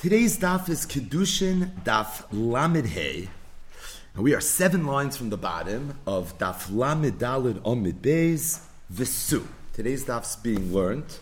[0.00, 3.28] Today's daf is Kiddushin Daf Lamed Hey.
[4.14, 8.60] And we are seven lines from the bottom of Daf Lamed Dalid Omid Beis
[8.92, 9.44] Vesu.
[9.72, 11.18] Today's daf is being learned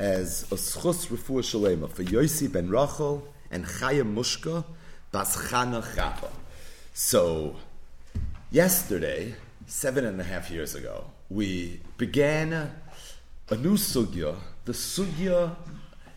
[0.00, 4.64] as a schus refuah shalema for Yosi ben Rachel and Chaya Mushka
[5.12, 6.30] Bas Chana Chapa.
[6.92, 7.54] So,
[8.50, 9.36] yesterday,
[9.68, 12.72] seven and a half years ago, we began
[13.50, 14.34] a new sugya,
[14.64, 15.54] the sugya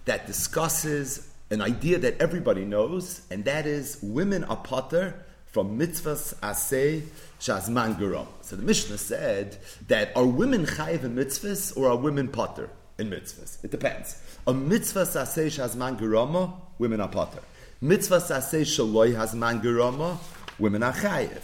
[0.05, 6.33] that discusses an idea that everybody knows, and that is women are potter from mitzvahs
[6.39, 7.03] aseh
[7.39, 8.25] shazman geram.
[8.41, 13.11] So the Mishnah said that are women chayiv in mitzvahs or are women potter in
[13.11, 13.63] mitzvahs?
[13.63, 14.19] It depends.
[14.47, 17.39] A mitzvah aseh shazman gerama, women are potter.
[17.81, 20.17] Mitzvah aseh shaloi hazman gerama,
[20.57, 21.41] women are chayiv.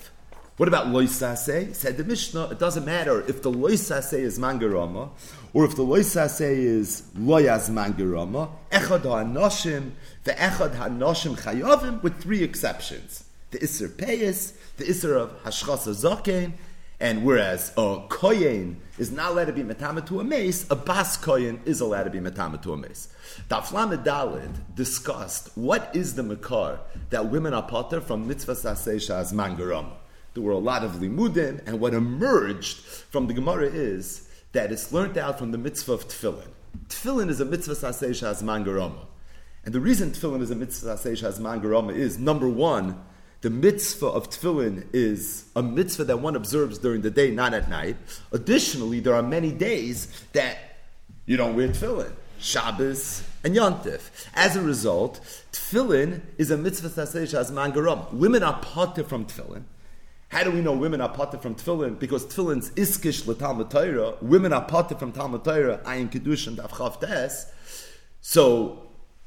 [0.57, 1.73] What about loisase?
[1.73, 5.09] Said the Mishnah, it doesn't matter if the loisase is mangarama
[5.53, 8.49] or if the loisase is loyaz mangarama.
[8.71, 9.91] Echad ha'anoshim,
[10.23, 13.25] the echad ha'anoshim chayovim, with three exceptions.
[13.51, 16.53] The Isser Peyes, the Isser of Hashchasa Zaken,
[16.99, 21.17] and whereas a koyin is not allowed to be metama to a mace, a bas
[21.17, 23.07] koyin is allowed to be metama to a mace.
[23.49, 29.31] Daflamed Dalid discussed what is the makar that women are potter from mitzvah sasesha as
[29.31, 29.93] mangarama.
[30.33, 34.91] There were a lot of limudim, and what emerged from the Gemara is that it's
[34.91, 36.49] learned out from the mitzvah of tefillin.
[36.87, 39.05] Tefillin is a mitzvah sasei shaz mangarama.
[39.65, 43.01] And the reason tefillin is a mitzvah sasei shaz mangarama is, number one,
[43.41, 47.69] the mitzvah of tefillin is a mitzvah that one observes during the day, not at
[47.69, 47.95] night.
[48.31, 50.57] Additionally, there are many days that
[51.25, 52.11] you don't wear tefillin.
[52.39, 54.09] Shabbos and Yontif.
[54.33, 55.19] As a result,
[55.51, 58.11] tefillin is a mitzvah sasei shaz mangarama.
[58.13, 59.63] Women are potter from tefillin.
[60.29, 61.97] How do we know women are potter from tefillin?
[61.97, 64.13] Because tefillin's iskish l'talmud Torah.
[64.21, 65.79] Women are potter from Talmud Torah.
[65.85, 67.47] Ayin Kiddushin and avchav tes.
[68.21, 68.83] So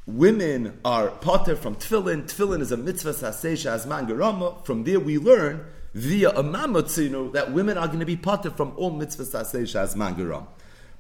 [0.07, 2.31] women are potter from tefillin.
[2.31, 4.65] Tefillin is a mitzvah sasesha azman gerama.
[4.65, 8.73] From there we learn via a mamotzinu that women are going to be potter from
[8.77, 10.47] all mitzvah sasesha azman gerama.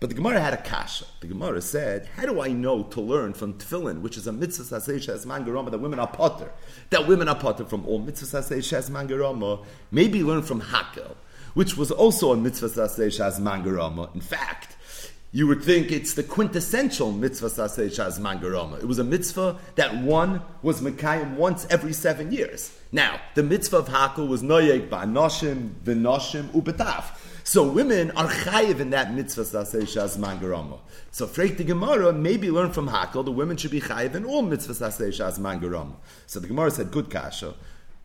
[0.02, 1.04] But the Gemara had a kasha.
[1.20, 4.64] The Gemara said, "How do I know to learn from tefillin, which is a mitzvah
[4.64, 6.50] sasei as mangarama, that women are potter,
[6.90, 9.64] that women are potter from all mitzvah sasei as mangarama?
[9.92, 11.14] Maybe learn from hakel,
[11.54, 14.12] which was also a mitzvah sasei as mangarama.
[14.12, 14.76] In fact."
[15.34, 17.88] You would think it's the quintessential mitzvah sasei
[18.18, 18.82] mangarama.
[18.82, 22.72] It was a mitzvah that one was mekayim once every seven years.
[22.90, 27.04] Now, the mitzvah of hakel was noyeg ba'anoshim, v'noshim, ubetaf.
[27.44, 30.78] So women are chayiv in that mitzvah sasei shaz mangarama.
[31.10, 34.42] So freit the Gemara, maybe learn from Hakel, the women should be chayiv in all
[34.42, 35.94] mitzvah sasei shaz mangarama.
[36.26, 37.54] So the Gemara said, good kasha.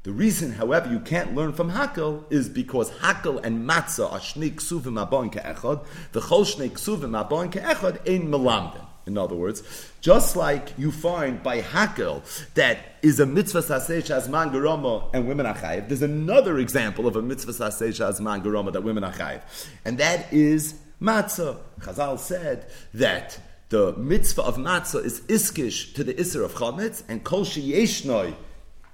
[0.03, 4.55] The reason, however, you can't learn from Hakel is because Hakel and Matzah are shnei
[4.55, 8.85] ksuvim abon ke'echad, the chol shnei ksuvim abon ke'echad ein melamden.
[9.05, 9.63] In other words,
[10.07, 12.23] just like you find by Hakel
[12.53, 17.18] that is a mitzvah saseh shazman geroma and women are chayiv, there's another example of
[17.18, 19.41] a mitzvah saseh shazman geroma that women are chayiv,
[19.84, 21.57] and that is matzah.
[21.81, 27.25] Chazal said that the mitzvah of matzah is iskish to the isser of chametz, and
[27.25, 28.34] kol sheyeshnoi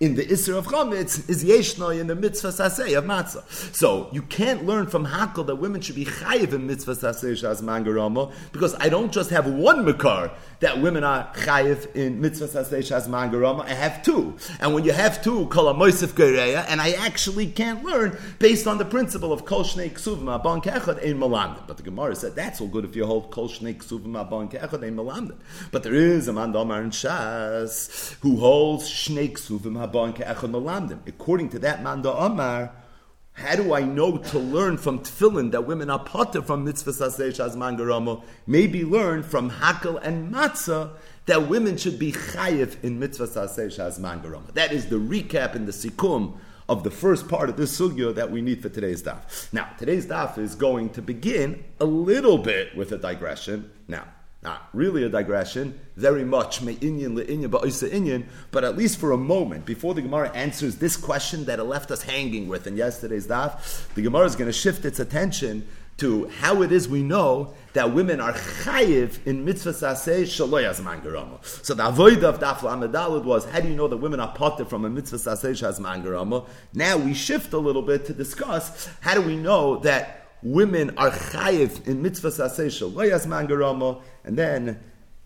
[0.03, 3.41] in the Isser of Chametz is Yeshnoi in the Mitzvah Saseh of Matzah.
[3.73, 7.61] So you can't learn from Hakel that women should be Chayiv in Mitzvah Saseh Shaz
[7.61, 12.79] Mangarama because I don't just have one Makar that women are Chayiv in Mitzvah Saseh
[12.79, 14.35] Shaz Mangarama, I have two.
[14.59, 18.79] And when you have two, Kol HaMoisef Gereya, and I actually can't learn based on
[18.79, 21.65] the principle of Kol Shnei Ksuvim Abon Kechad Ein Malamdim.
[21.65, 24.83] But the Gemara said that's all good if you hold Kol Shnei Ksuvim Abon Kechad
[24.83, 25.37] Ein Malamdim.
[25.71, 31.83] But there is a man Domar and Shas who holds Shnei Ksuvim According to that
[31.83, 32.71] Manda Omar,
[33.33, 37.29] how do I know to learn from tefillin that women are potter from mitzvah saseh
[37.29, 38.23] shazman garamo?
[38.45, 40.91] Maybe learn from hakel and matzah
[41.25, 44.53] that women should be chayiv in mitzvah saseh shazman garamo.
[44.53, 46.37] That is the recap in the sikkum
[46.69, 49.51] of the first part of this sugya that we need for today's daf.
[49.51, 53.71] Now, today's daf is going to begin a little bit with a digression.
[53.87, 54.05] Now,
[54.43, 59.93] not really a digression, very much le'inyan inyan, but at least for a moment, before
[59.93, 64.01] the Gemara answers this question that it left us hanging with in yesterday's daf, the
[64.01, 65.67] Gemara is going to shift its attention
[65.97, 71.63] to how it is we know that women are chayiv in mitzvah saseh shaloy azman.
[71.63, 74.65] So the avoid of daf lamed was how do you know that women are potter
[74.65, 76.47] from a mitzvah saseh shazman?
[76.73, 81.09] Now we shift a little bit to discuss how do we know that women are
[81.09, 84.79] chayiv in mitzvah saseh shaloyas mangarama, and then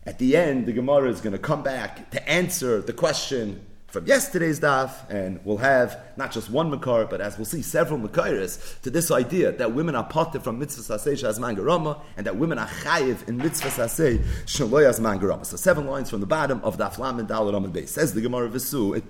[0.06, 4.06] at the end the Gemara is going to come back to answer the question from
[4.06, 8.80] yesterday's daf, and we'll have not just one makar, but as we'll see, several makaris
[8.82, 12.60] to this idea that women are potter from mitzvah saseh as mangarama, and that women
[12.60, 15.46] are chayiv in mitzvah saseh shaloy as mangarama.
[15.46, 17.92] So seven lines from the bottom of daf lam and dalad on base.
[17.92, 19.02] Says the Gemara Visu.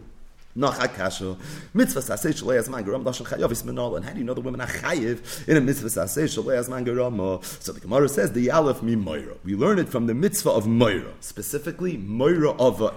[0.58, 1.38] Nach Akasha.
[1.76, 3.62] Mitzvah saseh shalei as man is.
[3.62, 6.08] And how do you know the women are chayiv in a mitzvah
[6.72, 7.40] man?
[7.44, 9.36] So the Gemara says the Aleph mi Moira.
[9.44, 12.92] We learn it from the mitzvah of Moira, specifically Moira of a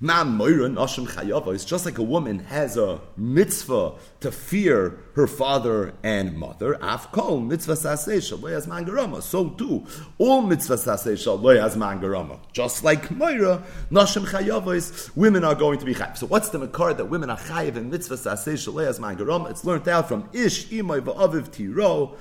[0.00, 0.40] aim.
[0.40, 6.74] It's just like a woman has a mitzvah to fear her father and mother.
[6.74, 9.22] Afkol mitzvah saseh as mangarama.
[9.22, 9.86] So too,
[10.18, 12.38] all mitzvah saseh as mangarama.
[12.52, 16.16] Just like Moira, nashim chayavos, women are going to be chayiv.
[16.16, 19.50] So what's the makar that women are chayiv in mitzvah saseh as mangarama?
[19.50, 22.16] It's learned out from ish imay va'aviv tiro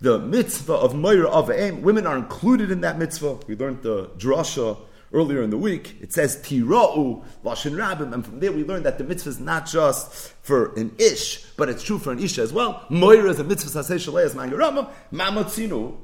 [0.00, 3.38] the mitzvah of Moira of Aim, women are included in that mitzvah.
[3.46, 4.76] We learned the drasha
[5.14, 8.98] earlier in the week, it says Tira'u Lashon Rabim, and from there we learn that
[8.98, 12.52] the mitzvah is not just for an ish, but it's true for an isha as
[12.52, 12.84] well.
[12.90, 15.96] Moira is a mitzvah saseh shalei as mangarama, mamatzinu.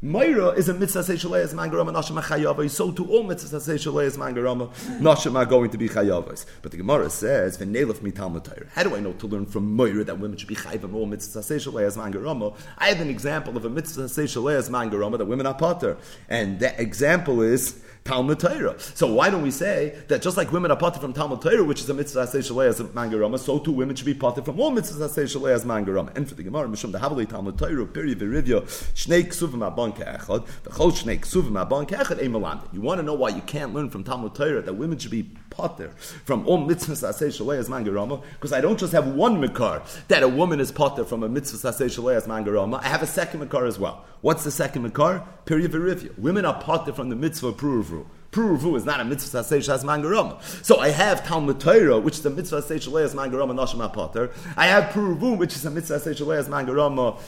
[0.00, 2.70] Moira is a mitzvah saseh shalei as mangarama, nashim chayavos.
[2.70, 6.46] So to all mitzvah saseh shalei as mangarama, nashim are going to be chayavos.
[6.62, 8.68] But the Gemara says, v'nelef mital matayr.
[8.74, 11.06] How do I know to learn from Moira that women should be chayav in all
[11.06, 12.54] mitzvah saseh shalei as mangarama?
[12.76, 15.96] I have an example of a mitzvah saseh shalei as mangarama that women are potter,
[16.28, 18.74] and that example is Talmud Torah.
[18.78, 21.80] So why don't we say that just like women are parted from Talmud Torah, which
[21.80, 24.58] is a mitzvah say shalei as a mangarama, so too women should be parted from
[24.58, 26.16] all mitzvahs say shalei as mangarama.
[26.16, 28.62] And for the Gemara, Mishum the Havali Talmud Torah, Piri Virivya,
[28.94, 32.62] Shnei Ksuvim Abon Ke'echad, the Chol Shnei Ksuvim Abon Ke'echad, Eimaland.
[32.72, 35.30] You want to know why you can't learn from Talmud Torah that women should be
[35.50, 35.90] potter
[36.24, 38.22] from all mitzvahs say shalei as mangarama?
[38.32, 41.74] Because I don't just have one makar that a woman is potter from a mitzvah
[41.74, 42.82] say shalei as mangarama.
[42.82, 44.06] I have a second makar as well.
[44.20, 45.24] What's the second makar?
[45.44, 46.18] Piri Virivya.
[46.18, 48.06] Women are potter from the mitzvah Pruruvu.
[48.32, 50.64] Puruvu is not a mitzvah shas.
[50.64, 54.30] So I have Talmud Torah, which is a mitzvah say shaleas mangarama nashma potter.
[54.56, 57.20] I have Puruvu, which is a mitzvah say shaleas mangarama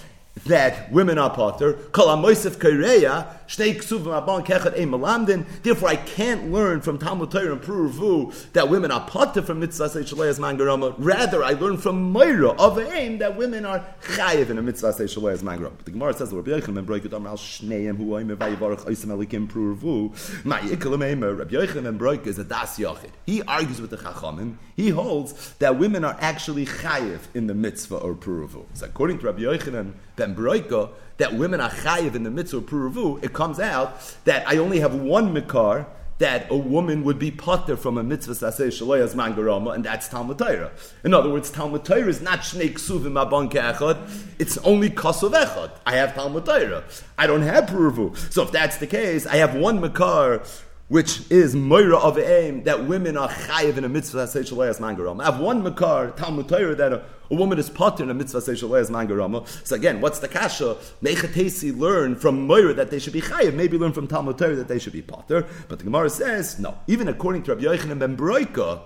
[0.47, 1.75] that women are potter.
[1.93, 5.47] Kol amoisef kaireya shtei ksuvim ein.
[5.63, 9.89] Therefore, I can't learn from Talmud Torah and Puruvu that women are potter from mitzvah
[9.89, 10.95] say shaleas mangarama.
[10.99, 15.73] Rather, I learn from Moira of aim that women are chayiv in a mitzvah mangarama.
[15.77, 19.09] But the Gemara says, "Rabbi Yochanan ben Broik Adam al shneim hu oim vayivarach oisem
[19.09, 23.11] elikim Puruvu." My yikalim eimer Rabbi Yochanan ben Broik is a das yochid.
[23.27, 24.57] He argues with the Chachamim.
[24.77, 28.67] He holds that women are actually chayiv in the mitzvah or Puruvu.
[28.75, 33.23] So according to Rabbi Yochanan ben Broika, that women are chayiv in the mitzvah Puruvu,
[33.23, 35.87] it comes out that I only have one mikar
[36.19, 40.39] that a woman would be potter from a mitzvah saseh shalayas mangarama, and that's Talmud
[40.39, 40.71] Torah.
[41.03, 43.99] In other words, Talmud Torah is not shnei ksuvim abon echad,
[44.39, 45.71] it's only kasuv echad.
[45.87, 46.85] I have Talmud Torah.
[47.17, 48.17] I don't have Puruvu.
[48.33, 50.43] So if that's the case, I have one makar
[50.91, 55.23] which is Moira of Aim, that women are chayiv in a mitzvah say shalayas mangarama.
[55.23, 58.41] I have one makar, Talmud Torah, that a, a, woman is potter in a mitzvah
[58.41, 59.47] say shalayas mangarama.
[59.65, 60.77] So again, what's the kasha?
[61.01, 64.67] Mechatesi learn from Moira that they should be chayiv, maybe learn from Talmud Torah that
[64.67, 65.47] they should be potter.
[65.69, 66.77] But the Gemara says, no.
[66.89, 68.81] Even according to Rabbi Yochanan ben Broika,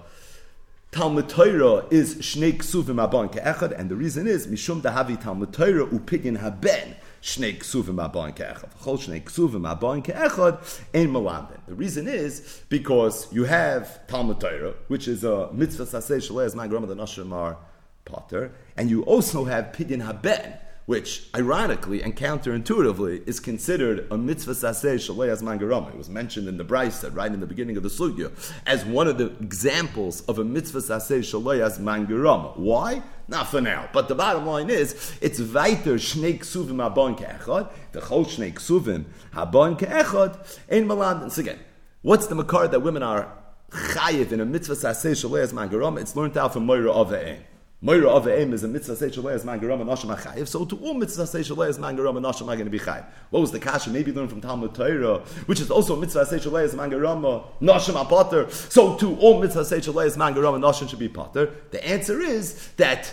[0.92, 5.86] Talmud Torah is shnei ksuvim abon ke'echad, and the reason is, mishum dahavi Talmud Torah
[5.86, 8.70] upidyin haben shnei ksuvim abayin ke'echad.
[8.84, 10.58] Chol shnei ksuvim abayin ke'echad
[10.92, 11.58] ein malamden.
[11.66, 16.68] The reason is because you have Talmud Torah, which is a mitzvah saseh shalei my
[16.68, 17.56] grandmother Nashim are
[18.04, 20.52] potter, and you also have pidyon haben,
[20.86, 25.88] which ironically and counterintuitively is considered a mitzvah saseh shalei mangarama.
[25.88, 28.30] It was mentioned in the Brisa right in the beginning of the sugya
[28.66, 32.56] as one of the examples of a mitzvah saseh shalei mangarama.
[32.58, 33.02] Why?
[33.26, 33.88] Not for now.
[33.92, 39.06] But the bottom line is, it's weiter shnei ksuvim habon ke'echad, the chol shnei ksuvim
[39.32, 41.32] habon ke'echad, ein malad.
[41.32, 41.60] So again,
[42.02, 43.32] what's the makar that women are
[43.70, 46.02] chayiv in a mitzvah saseh shalei mangarama?
[46.02, 47.44] It's learned out from Moira E'en.
[47.84, 50.48] Moira of Eim is a mitzvah say shalei as mangaram and nashim achayiv.
[50.48, 53.04] So to all mitzvah say shalei as mangaram and nashim are going to be chayiv.
[53.28, 53.90] What was the kasha?
[53.90, 58.50] Maybe learn from Talmud Torah, which is also mitzvah say shalei as mangaram nashim apater.
[58.50, 61.50] So to all mitzvah say shalei as mangaram and nashim should be pater.
[61.72, 63.12] The answer is that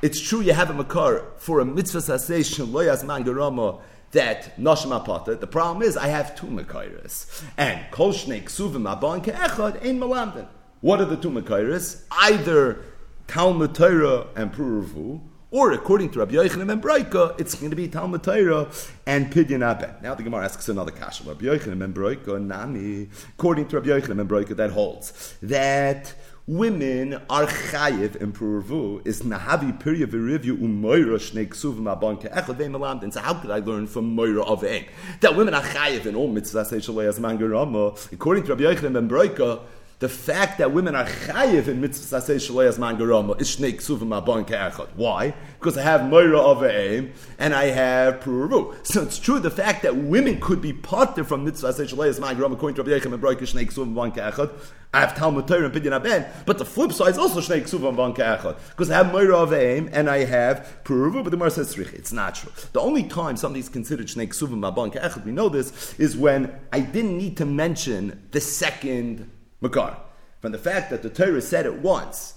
[0.00, 3.78] it's true you have a makar for a mitzvah say shalei as mangaram
[4.12, 5.38] that nashim apater.
[5.38, 10.48] The problem is I have two makaris and kol shnei ksuvim abon ke'echad ein malamden.
[10.80, 12.04] What are the two makaris?
[12.10, 12.82] Either
[13.28, 15.20] Talmud Torah and Puruvu,
[15.50, 18.70] or according to Rabbi Yochanan and Broika, it's going to be Talmud Torah
[19.06, 19.96] and Pidyon Aben.
[20.02, 21.28] Now the Gemara asks another question.
[21.28, 23.10] Rabbi Yochanan and Broika, Nami.
[23.34, 26.14] According to Rabbi Yochanan and Broika, that holds that
[26.46, 33.02] women are chayiv in Puruvu is nahavi pirya v'rivyu umoira shnei ksuvim abon ke'echad ve'melamd.
[33.02, 34.88] And so how could I learn from moira of egg
[35.20, 38.10] that women are chayiv in all mitzvahs as mangarama?
[38.10, 39.60] According to Rabbi Yochanan and Broika,
[40.00, 44.16] the fact that women are chayiv in mitzvah saseh shaloyas man garama is shnei ksuvim
[44.16, 44.88] abon ke'echad.
[44.94, 45.34] Why?
[45.58, 48.86] Because I have moira of aim and I have pruruvu.
[48.86, 52.36] So it's true the fact that women could be parted from mitzvah saseh shaloyas man
[52.36, 54.52] garama according to Rabbi Yechim and Broik shnei ksuvim abon ke'echad.
[54.94, 57.94] I have Talmud Torah and Pidyon Aben, but the flip side is also Shnei Ksuvim
[57.94, 61.50] Ban Ke'echad, because I have Moira of Aim and I have Puruvu, but the Gemara
[61.50, 61.92] says Tzrich.
[61.92, 62.50] It's not true.
[62.72, 66.58] The only time something is considered Shnei Ksuvim Ban Ke'echad, we know this, is when
[66.72, 69.96] I didn't need to mention the second Makar.
[70.40, 72.34] From the fact that the Torah said it once,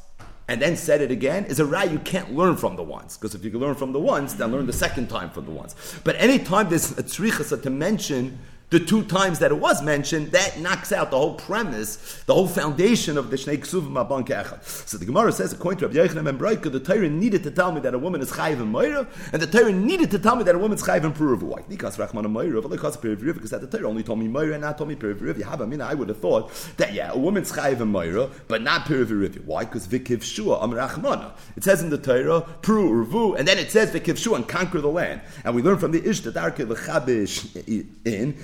[0.48, 3.16] and then said it again is a right you can't learn from the once.
[3.16, 5.52] Because if you can learn from the once, then learn the second time from the
[5.52, 5.76] once.
[6.04, 8.38] But anytime there's a tzricha to mention
[8.72, 12.48] the two times that it was mentioned, that knocks out the whole premise, the whole
[12.48, 14.64] foundation of the Shnei Ksuvim Abban Ke'echad.
[14.88, 17.72] So the Gemara says, according to Rabbi Yochanan and Breika, the Torah needed to tell
[17.74, 20.44] me that a woman is chayiv in Moira, and the Torah needed to tell me
[20.46, 21.44] that a woman is chayiv in Peruv.
[21.44, 21.62] Why?
[21.68, 24.90] Because Rachman and Moira, because because the Torah only told me Moira and not told
[24.90, 25.38] me Peruv.
[25.38, 28.30] You have a mina, I would have thought that, yeah, a woman's chayiv in Moira,
[28.48, 29.44] but not Peruv.
[29.44, 29.66] Why?
[29.66, 31.34] Because Vikiv Shua, Am Rachmana.
[31.58, 34.88] It says in the Torah, Peruv, and then it says Vikiv Shua and conquer the
[34.88, 35.20] land.
[35.44, 37.68] And we learn from the Ish, the Darke, the Chabish
[38.06, 38.38] in,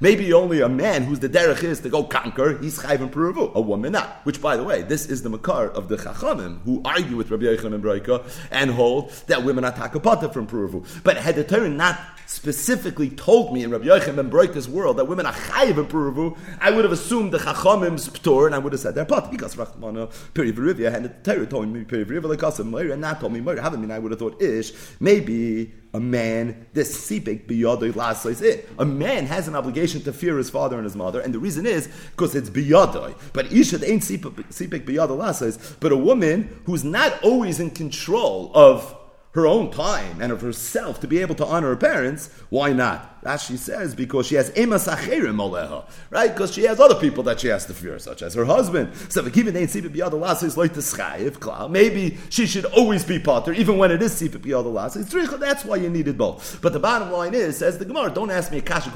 [0.00, 3.54] Maybe only a man who's the derech is to go conquer, he's chayv and peruvu.
[3.54, 4.20] A woman not.
[4.24, 7.44] Which, by the way, this is the makar of the chachamim who argue with Rabbi
[7.44, 10.86] Yochanan and Breika and hold that women are takapata from peruvu.
[11.02, 11.98] But had the Torah not
[12.32, 16.70] specifically told me in Rabbi and Breika's world that women are chayv and peruvu, I
[16.70, 20.10] would have assumed the chachamim's ptor and I would have said they're pot because Rachmana
[20.32, 23.90] perivirivia and the Torah told me perivirivia like us and not told me Haven't mean
[23.90, 28.68] I would have thought ish maybe a man, this sipik biyadoi lasais it.
[28.78, 31.66] A man has an obligation to fear his father and his mother, and the reason
[31.66, 33.14] is because it's biyadoi.
[33.34, 35.76] But isha ain't sipik biyadoi lasais.
[35.80, 38.96] But a woman who's not always in control of
[39.32, 43.08] her own time and of herself to be able to honor her parents, why not?
[43.24, 46.34] As she says because she has emas acherim aleha, right?
[46.34, 48.94] Because she has other people that she has to fear, such as her husband.
[49.08, 49.22] So
[51.68, 56.18] maybe she should always be potter, even when it is biyad That's why you needed
[56.18, 56.58] both.
[56.60, 58.90] But the bottom line is, says the Gemara, don't ask me a kasha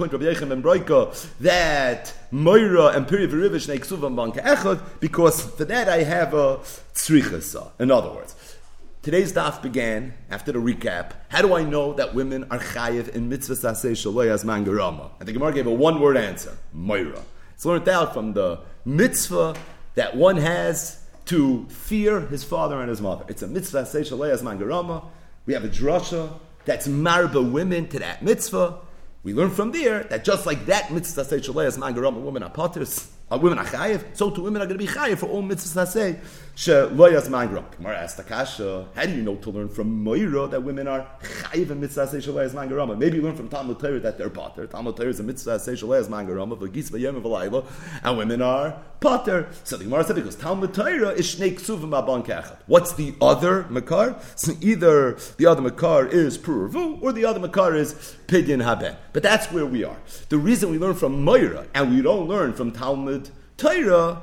[1.41, 6.59] that Moira and Piri Echad, because for that I have a
[6.95, 7.71] tzrichasa.
[7.79, 8.36] In other words,
[9.07, 11.13] Today's daf began after the recap.
[11.29, 15.11] How do I know that women are chayiv in mitzvah saseh shaloyas mangarama?
[15.21, 17.23] And the Gemara gave a one-word answer: Moira.
[17.55, 19.55] It's learned out from the mitzvah
[19.95, 23.25] that one has to fear his father and his mother.
[23.29, 25.05] It's a mitzvah saseh shaloyas mangarama.
[25.45, 28.81] We have a drasha that's marba women to that mitzvah.
[29.23, 33.13] We learn from there that just like that mitzvah saseh shaloyas mangarama, women are potters.
[33.29, 34.05] Are women are chayiv?
[34.17, 36.21] So two women are going to be chayiv for all mitzvahs say
[36.55, 37.65] she loyas mangra.
[37.77, 41.71] Gemara asked Akasha, how do you know to learn from Moira that women are chayiv
[41.71, 42.97] in mitzvahs say she loyas mangarama?
[42.97, 44.69] Maybe you learn from Talmud Torah that they're potter.
[44.69, 47.67] Talmud Torah is a mitzvah say she loyas mangarama v'gis v'yem v'layla,
[48.05, 49.49] and women are potter.
[49.65, 52.59] So the Gemara said because Talmud Torah is shnei ksuvim abon kechat.
[52.67, 54.21] What's the other makar?
[54.37, 58.95] So either the other makar is puravu or the other makar is pidyon haben.
[59.13, 59.97] But that's where we are.
[60.29, 63.16] The reason we learn from Moira and we don't learn from Talmud
[63.57, 64.23] Torah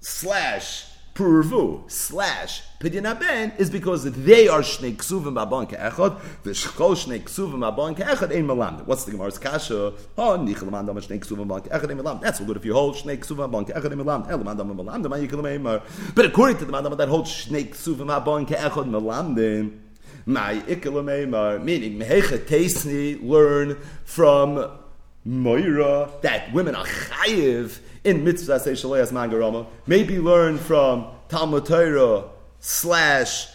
[0.00, 7.22] slash Purvu slash Pidyon Ben is because they are Shnei Ksuvim Abon Ke'echad, V'shchol Shnei
[7.22, 8.78] Ksuvim Abon Ke'echad Ein Malam.
[8.86, 9.92] What's the Gemara's Kasha?
[10.16, 12.20] Oh, Nichel Mandam Shnei Ksuvim Abon Ke'echad Ein Malam.
[12.22, 14.26] That's so good if you hold Shnei Ksuvim Abon Ke'echad Ein Malam.
[14.30, 15.82] El Mandam Malam, the Yikil Meimar.
[16.14, 19.82] But according to the Mandam that holds Shnei Ksuvim Abon Ke'echad Malam, then
[20.24, 24.78] my Ikil Meimar, meaning Mehecha Tesni, learn from
[25.26, 29.66] Moira that women are chayiv in mitzvah say shalayas mangarama.
[29.86, 32.24] Maybe learn from Talmud Torah
[32.60, 33.48] slash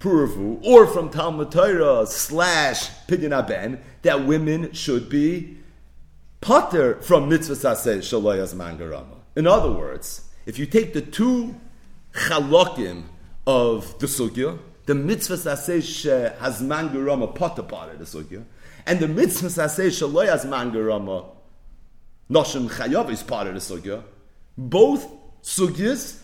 [0.00, 5.56] Puravu or from Talmud Torah slash Pidyon Ben that women should be
[6.40, 9.16] potter from mitzvah say shalayas mangarama.
[9.36, 11.54] In other words, if you take the two
[12.12, 13.04] chalokim
[13.46, 15.80] of the sugya, the mitzvah say
[16.40, 18.44] has mangarama potter part of the sugya,
[18.86, 21.26] and the mitzvah saseh shaloyas mangarama
[22.30, 24.02] noshim chayav is part of the sugya.
[24.56, 25.06] Both
[25.42, 26.20] sugyas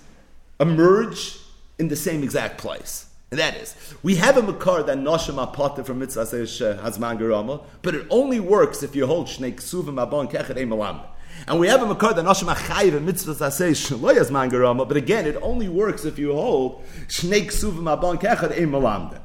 [0.60, 1.38] emerge
[1.78, 3.06] in the same exact place.
[3.30, 7.64] And that is, we have a makar that noshim apata from mitzvah saseh has mangarama,
[7.82, 11.04] but it only works if you hold shnei ksuvim abon kechet emalam.
[11.48, 15.26] And we have a makar that noshim achayiv and mitzvah saseh shaloyas mangarama, but again,
[15.26, 19.18] it only works if you hold shnei ksuvim abon kechet emalam.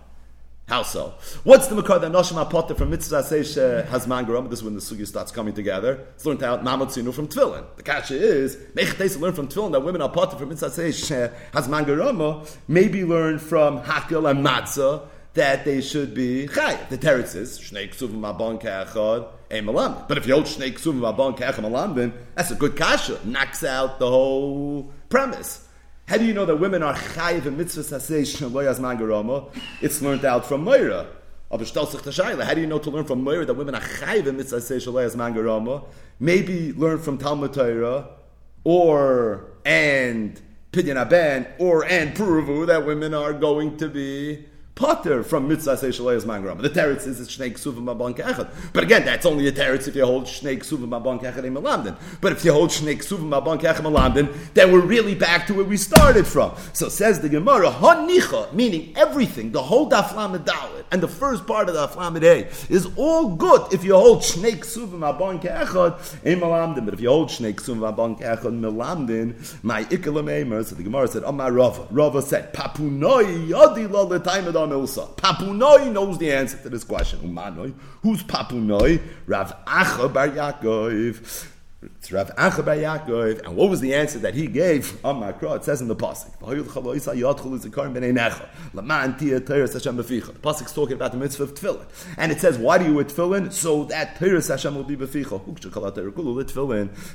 [0.69, 1.15] How so?
[1.43, 4.51] What's the makar that Noshim Apotter from Mitzvah says has mangaram?
[4.51, 6.05] This is when the sugi starts coming together.
[6.13, 7.65] It's learned out Mamatzinu from Tefillin.
[7.75, 11.67] The kasha is Mechates learn from Tefillin that women are Potter from Mitzvah says has
[11.67, 12.47] mangarama.
[12.67, 16.79] Maybe learn from Hakel and Matzah that they should be chay.
[16.89, 20.07] The teretz is Shnei Ksuvim Abon Ke'achad a malamdin.
[20.07, 23.19] But if you hold shnei ksuvim v'abon ke'echad malamdin, that's a good kasha.
[23.25, 25.67] Knocks out the whole premise.
[26.09, 29.53] How do you know that women are chayiv and mitzvah sasei shaloyas mangarama?
[29.79, 31.05] It's learned out from Moira.
[31.51, 34.77] How do you know to learn from Moira that women are chayiv and mitzvah sasei
[34.77, 35.85] shaloyas mangarama?
[36.19, 38.07] Maybe learn from Talmud Torah,
[38.63, 44.45] or and Pidyon Aben, or and Puruvu that women are going to be
[44.79, 46.61] potter from mitzvah say shalayas mangram.
[46.61, 48.49] The teretz is shnei ksuvim mabon kechad.
[48.71, 51.97] But again, that's only a teretz if you hold shnei ksuvim mabon kechad in.
[52.21, 55.65] But if you hold shnei ksuvim mabon kechad malamdin, then we're really back to where
[55.65, 56.55] we started from.
[56.71, 60.13] So says the Gemara, hanicha, meaning everything, the whole daf
[60.45, 64.21] dalit and the first part of the daf a is all good if you hold
[64.21, 66.39] shnei ksuvim mabon kechad in.
[66.39, 70.29] But if you hold shnei ksuvim mabon kechad malamdin, my ikalam
[70.65, 71.87] so the Gemara said, Amar Rava.
[71.91, 75.15] Rava said, papunoi yadi lo l'taimed Milsa.
[75.15, 77.19] Papunoi knows the answer to this question.
[77.19, 77.73] Umanoi.
[78.01, 79.01] Who's Papunoi?
[79.27, 81.47] Rav Acha Bar Yaakov.
[81.99, 83.45] It's Rav Acha Bar Yaakov.
[83.45, 85.57] And what was the answer that he gave on Makra?
[85.57, 86.31] It says in the Pasuk.
[86.39, 86.45] The
[90.39, 91.85] Pasuk is talking about the mitzvah of tefillin.
[92.15, 93.51] And it says, why do you wear tefillin?
[93.51, 95.41] So that Teres Hashem will be beficha.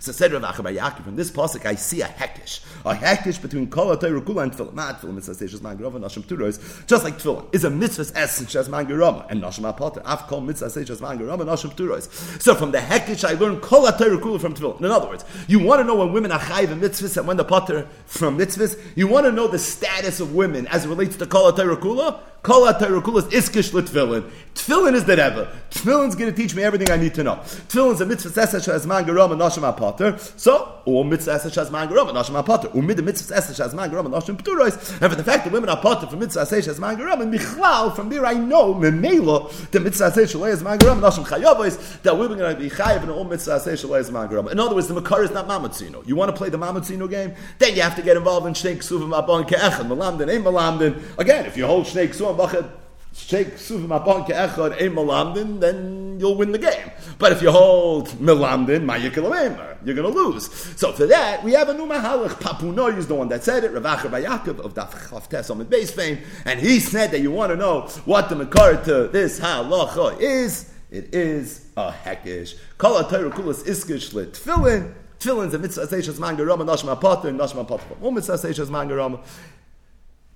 [0.02, 2.60] So said Rav Acha Bar Yaakov, from this Pasuk I see a hekish.
[2.84, 4.74] A hekish between Kol HaTorah and tefillin.
[4.74, 6.86] Not tefillin seishes mangarama, nashim turos.
[6.86, 9.30] Just like tefillin is a mitzvah's essence as mangarama.
[9.30, 10.02] And nashim apotter.
[10.04, 12.42] Af kol mitzvah nashim turos.
[12.42, 14.73] So from the hekish I learned Kol HaTorah from tefillin.
[14.80, 17.36] In other words, you want to know when women are chayiv in mitzvahs and when
[17.36, 18.78] the potter from mitzvahs.
[18.94, 22.20] You want to know the status of women as it relates to kol kula.
[22.42, 24.30] Kol is iskish l'tfilin.
[24.54, 25.48] Tfilin is the Rebbe.
[25.70, 27.36] Tfilin's going to teach me everything I need to know.
[27.68, 30.18] Tfilin's a mitzvah esesh has man garam and nashim apater.
[30.38, 32.72] So, or mitzvah esesh has man garam and nashim apater.
[32.74, 35.02] Or mid mitzvah esesh has man garam and nashim pturois.
[35.02, 37.34] And for the fact that women are pater from mitzvah esesh has man garam and
[37.34, 42.02] michlal, from there I know, memela, the mitzvah esesh has man garam and nashim chayavois,
[42.02, 44.52] that women are going to be chayav in all mitzvah esesh has man garam.
[44.52, 46.06] In other words, the makar is not mamatzino.
[46.06, 47.34] You want to play the mamatzino game?
[47.58, 51.18] Then you have to get involved in shnei ksuvim abon ke'echad, malamdin, ein malamdin.
[51.18, 52.70] Again, if you hold shnei ksuvim bachad,
[53.14, 56.90] shake suvim upon ke'echad a malamdin, then you'll win the game.
[57.18, 60.52] But if you hold milamdin, ma'yikalamemer, you're going to lose.
[60.76, 62.40] So for that, we have a new mahalach.
[62.40, 65.90] Papuno is the one that said it, Ravacha Bayakov of Daf Chavtes on the base
[65.90, 70.20] fame, and he said that you want to know what the makar to this halacha
[70.20, 70.70] is.
[70.90, 72.56] It is a hekish.
[72.78, 74.94] Kol ha-Torah kulas iskish lit tefillin.
[75.18, 77.94] Tefillin's a mitzvah seishas mangarama, nashma pater, nashma pater.
[77.98, 79.20] One mitzvah seishas mangarama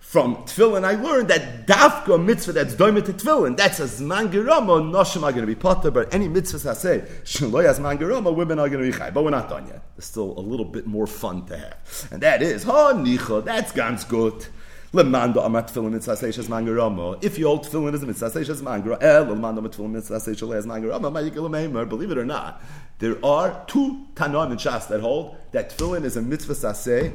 [0.09, 4.81] from tefillin, I learned that dafka mitzvah that's doimet to tefillin, that's a zman gerama,
[4.81, 8.35] noshim are going to be potter, but any mitzvahs I say, shaloy as man gerama,
[8.35, 9.11] women are going to be chai.
[9.11, 9.83] But we're not done yet.
[9.97, 12.09] There's still a little bit more fun to have.
[12.11, 14.47] And that is, ha nicha, that's ganz good.
[14.95, 17.23] Lemando amat tefillin mitzvah seishes mangarama.
[17.23, 20.17] If you hold tefillin as a mitzvah seishes mangarama, el eh, lemando amat tefillin mitzvah
[20.21, 22.63] seishes mangarama, ma'yikil Believe it or not,
[22.99, 27.15] there are two tanoim in Shas that hold that tefillin is a mitzvah saseh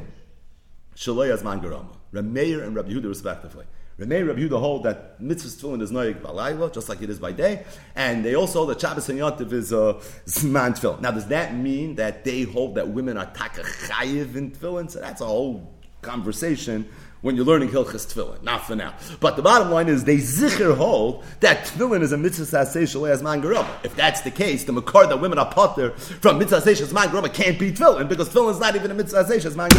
[0.96, 2.03] shaloy as mangarama.
[2.14, 3.66] Rameir and Rabbi Yehuda respectively.
[4.00, 7.32] Rameir Rabbi Yehuda hold that mitzvah tefillin is noyig balayla, just like it is by
[7.32, 9.94] day, and they also hold that Shabbos and Yontif is uh,
[10.26, 11.02] zman tefillin.
[11.02, 14.90] Now, does that mean that they hold that women are takachayiv in tefillin?
[14.90, 16.88] So that's a whole conversation
[17.24, 18.44] when you're learning Hilchas Tefillin.
[18.44, 18.94] Not for now.
[19.22, 23.24] But the bottom line is they zikr hold that Tefillin is a mitzvah sasei as
[23.24, 23.42] man
[23.84, 27.58] If that's the case, the makar that women are potter from mitzvah as man can't
[27.58, 29.72] be Tefillin because Tefillin is not even a mitzvah as man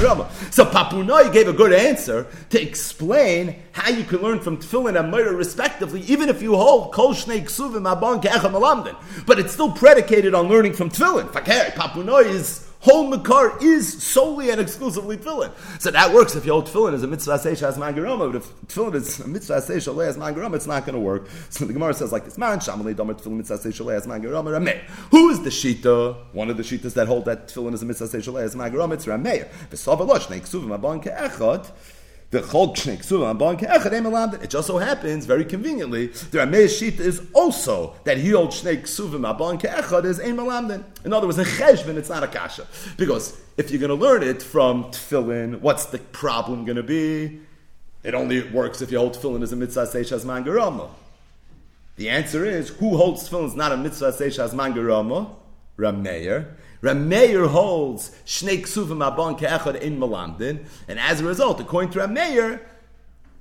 [0.50, 5.11] So Papunoi gave a good answer to explain how you can learn from Tefillin and
[5.11, 8.96] Moira respectively, even if you hold Kol Shnei Ksuvim Abon Ke'echem Alamdin.
[9.26, 11.30] But it's still predicated on learning from Tefillin.
[11.30, 15.51] Fakir, Papunoi is whole makar is solely and exclusively tefillin.
[15.81, 18.66] So that works if your hold tefillin is a mitzvah seish as mangarama, but if
[18.66, 21.27] tefillin is a mitzvah seish as mangarama, it's not going to work.
[21.49, 24.81] So the Gemara says like this, man, shamalei domer tefillin mitzvah seish as rameh.
[25.11, 26.16] Who is the shita?
[26.33, 29.07] One of the shitas that hold that tefillin is a mitzvah seish as mangarama, it's
[29.07, 29.49] rameh.
[29.70, 31.70] V'savalosh, ne'ksuvim abon ke'echot,
[32.35, 38.62] the It just so happens, very conveniently, the Rameh Shita is also that he holds
[38.62, 40.38] shnei ksuvim abon ke'echad is ein.
[41.05, 42.66] In other words, in cheshbon, it's not a kasha.
[42.97, 47.40] Because if you're going to learn it from tefillin, what's the problem going to be?
[48.03, 50.90] It only works if you hold tefillin as a mitzvah seishas mangarama.
[51.97, 55.31] The answer is, who holds tefillin is not a mitzvah seishas mangarama?
[55.79, 56.55] Rameir.
[56.85, 62.61] Rameir holds Shnei Ksuvim Abon Ke'echad in Malamdin, and as a result, according to Rameir,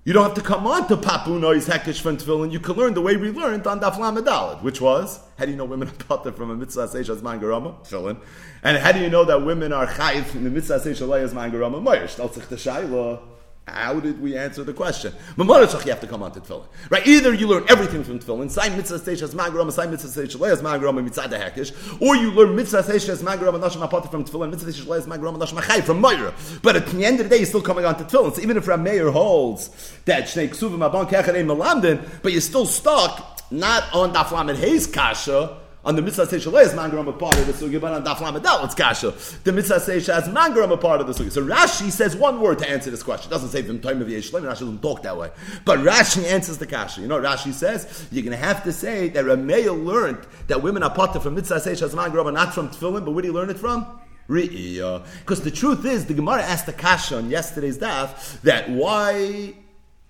[0.06, 2.54] you don't have to come on to Papu Nois Hekesh from Tefillin.
[2.54, 5.58] You can learn the way we learned on Daf Lamed which was how do you
[5.58, 8.18] know women are potter from a mitzvah seishas mangarama Tefillin,
[8.64, 12.08] and how do you know that women are chayif in the mitzvah seishas layas mangarama?
[12.08, 13.20] Stel sich the shayla.
[13.66, 15.14] How did we answer the question?
[15.38, 16.66] Mamarashach, you have to come on to tefillin.
[16.90, 17.08] Right?
[17.08, 19.00] Either you learn everything from tefillin, Sai mitzvah
[19.36, 24.26] magram, Sai mitzvah magram, mitzvah or you learn mitzvah station as magram, nashim apata from
[24.26, 26.34] tefillin, mitzvah station as magram, nashim achai from Moira.
[26.62, 28.36] But at the end of the day, you're still coming on to tefillin.
[28.36, 29.70] So even if Rameir holds
[30.04, 35.96] that shnei ksuvim abon melamdin, but you're still stuck not on daflamet hayes kasha, on
[35.96, 38.64] the mitzvah say shalei is mangram a part of the sugi, but on daf lamadal
[38.66, 39.14] it's kasha.
[39.44, 41.32] The mitzvah say has mangram a part of the sugi.
[41.32, 43.30] So Rashi says one word to answer this question.
[43.30, 44.44] It doesn't say from time of Yeshlim.
[44.44, 45.32] Rashi doesn't talk that way,
[45.66, 47.02] but Rashi answers the kasha.
[47.02, 50.84] You know, Rashi says you're going to have to say that Rameya learned that women
[50.84, 53.04] are potter from mitzvah say has mangram, not from tefillin.
[53.04, 53.86] But where do you learn it from?
[54.28, 59.54] Because the truth is, the Gemara asked the kasha on yesterday's daf that why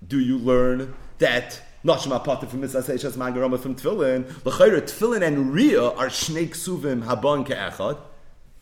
[0.07, 4.25] do you learn that Nashma Pater from Mitzvah Seishas Magarama from Tfilin.
[4.45, 7.97] L'chayra, Tfilin and Riyah are Shnei Ksuvim Habon Ke'echad.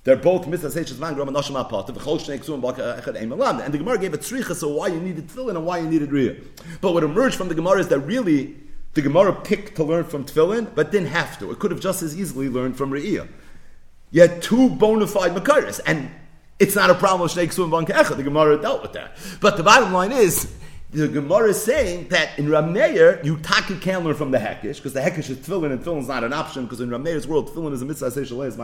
[0.04, 1.94] They're both Mitzvah Seishas Magarama and Nashma Pater.
[1.94, 3.60] V'chol Shnei Ksuvim Baka Echad Ein Malam.
[3.60, 6.10] And the Gemara gave a tzricha, so why you needed Tfilin and why you needed
[6.10, 6.44] Riyah.
[6.82, 8.56] But what emerged from the Gemara is that really
[8.96, 11.52] the Gemara picked to learn from Tfilin, but didn't have to.
[11.52, 13.28] It could have just as easily learned from Riyah.
[14.10, 16.10] You had two bona fide Makaris, and
[16.58, 18.18] it's not a problem with Shnei Ksuvim Baka Echad.
[18.18, 19.16] The Gemara dealt with that.
[19.40, 20.52] But the bottom line is,
[20.92, 24.92] the Gemara is saying that in Rameir, you taki can learn from the Hekish, because
[24.92, 27.72] the Hekish is tefillin, and tefillin is not an option, because in Rameir's world, tefillin
[27.72, 28.58] is a mitzvah, say shalei is.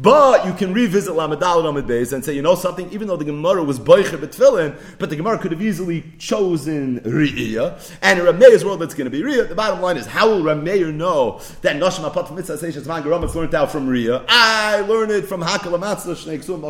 [0.00, 3.26] But you can revisit Lamadal Ramad Beis and say, you know something, even though the
[3.26, 8.24] Gemara was boicher but tefillin, but the Gemara could have easily chosen Riyah, and in
[8.24, 9.50] Rameir's world, it's going to be Riyah.
[9.50, 13.24] The bottom line is, how will Rameir know that Noshim Apat mitzvah, say shalei mangarama
[13.24, 14.24] is learned out from Riyah?
[14.26, 16.62] I learned it from Hakal Amatzah, Shnei Ksum,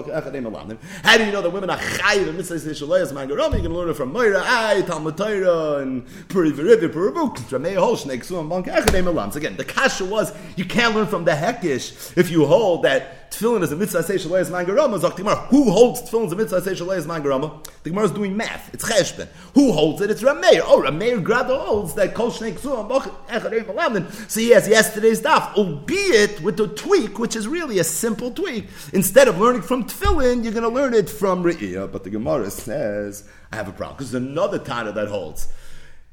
[1.05, 3.13] How do you know that women are chayiv and mitzvah, say shalei is?
[3.13, 4.56] You can learn it from Moira.
[4.57, 9.37] Ai, Talmud Torah, and Puri Verivi, Puri Vuk, Ramei Holshnek, Bank Echadei Malams.
[9.37, 13.63] Again, the kasha was, you can't learn from the Hekish if you hold that tefillin
[13.63, 14.99] is a mitzvah say shalei is mangarama.
[14.99, 17.63] Zok Gemara, who holds tefillin is a mitzvah say shalei is mangarama?
[17.83, 18.73] The Gemara is doing math.
[18.73, 19.29] It's cheshben.
[19.55, 20.11] Who holds it?
[20.11, 20.63] It's Rameir.
[20.65, 22.89] Oh, Rameir Grado holds that kol shnei ksuam
[23.29, 24.11] echadei malamdin.
[24.31, 28.69] So he has yesterday's daf, albeit with a tweak, which is really a simple tweak.
[28.95, 31.93] Instead of learning from tefillin, you're going to learn it from Re'iyah.
[31.93, 35.49] But the Gemara says, I have a problem because there's another Tana that holds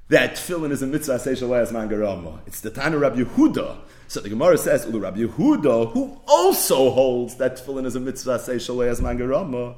[0.07, 2.39] that tefillin is a mitzvah seishal as mangarama.
[2.47, 3.79] It's the Tana Rabbi Yehuda.
[4.07, 8.39] So the Gemara says, Ulu Rabbi Yehuda, who also holds that tefillin is a mitzvah
[8.39, 9.75] seishal as mangarama.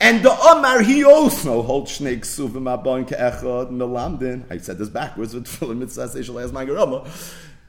[0.00, 4.50] And the Omar, he also holds Shnei Ksuvim Abon Ke'echad Melamdin.
[4.50, 7.04] I said this backwards with tefillin mitzvah seishal as mangarama.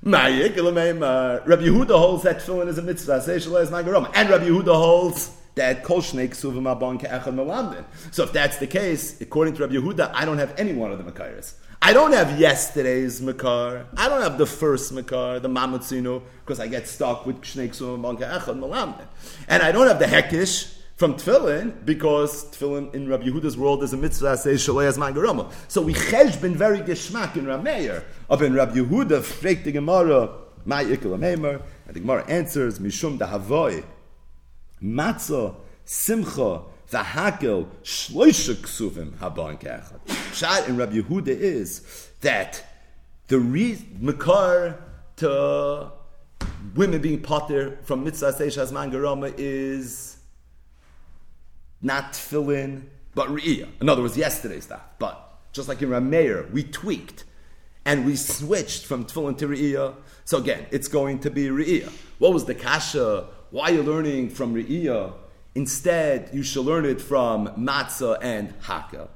[0.04, 4.12] Rabbi Yehuda holds that tefillin is a mitzvah seishal as mangarama.
[4.16, 7.86] And Rabbi Yehuda holds that kol shnei ksuvim.
[8.12, 11.04] So if that's the case, according to Rabbi Yehuda, I don't have any one of
[11.04, 11.54] the makaris.
[11.82, 13.86] I don't have yesterday's makar.
[13.96, 18.00] I don't have the first makar, the mamutzino, because I get stuck with shnei ksuvim
[18.00, 19.08] abon ke'echad.
[19.48, 23.94] And I don't have the hekish from tefillin because tefillin in Rabbi Yehuda's world is
[23.94, 25.52] a mitzvah says shalayas mangarama.
[25.68, 30.30] So we chesh been very geschmack in Rameir of in Rabbi Yehuda fragt the Gemara
[30.66, 33.84] my ikul and the Gemara answers mishum da dahavoy
[34.82, 36.62] matzah, simcha,
[36.92, 40.34] v'hakel, shloisha ksuvim haban ke'echad.
[40.34, 42.64] Shad in Rabbi Yehuda is that
[43.28, 44.82] the reason, makar
[45.18, 45.92] to
[46.76, 50.18] women being potter from mitzvah seishas mangarama is
[51.82, 52.84] not tefillin,
[53.14, 53.70] but re'iyah.
[53.82, 54.82] In other words, yesterday's stuff.
[55.00, 57.24] But just like in Rameir, we tweaked
[57.86, 59.96] and we switched from tefillin to re'iyah.
[60.26, 61.92] So again, it's going to be re'iyah.
[62.20, 65.14] What was the kasha why are you learning from Re'iyah?
[65.56, 69.08] Instead, you should learn it from Matzah and Haka.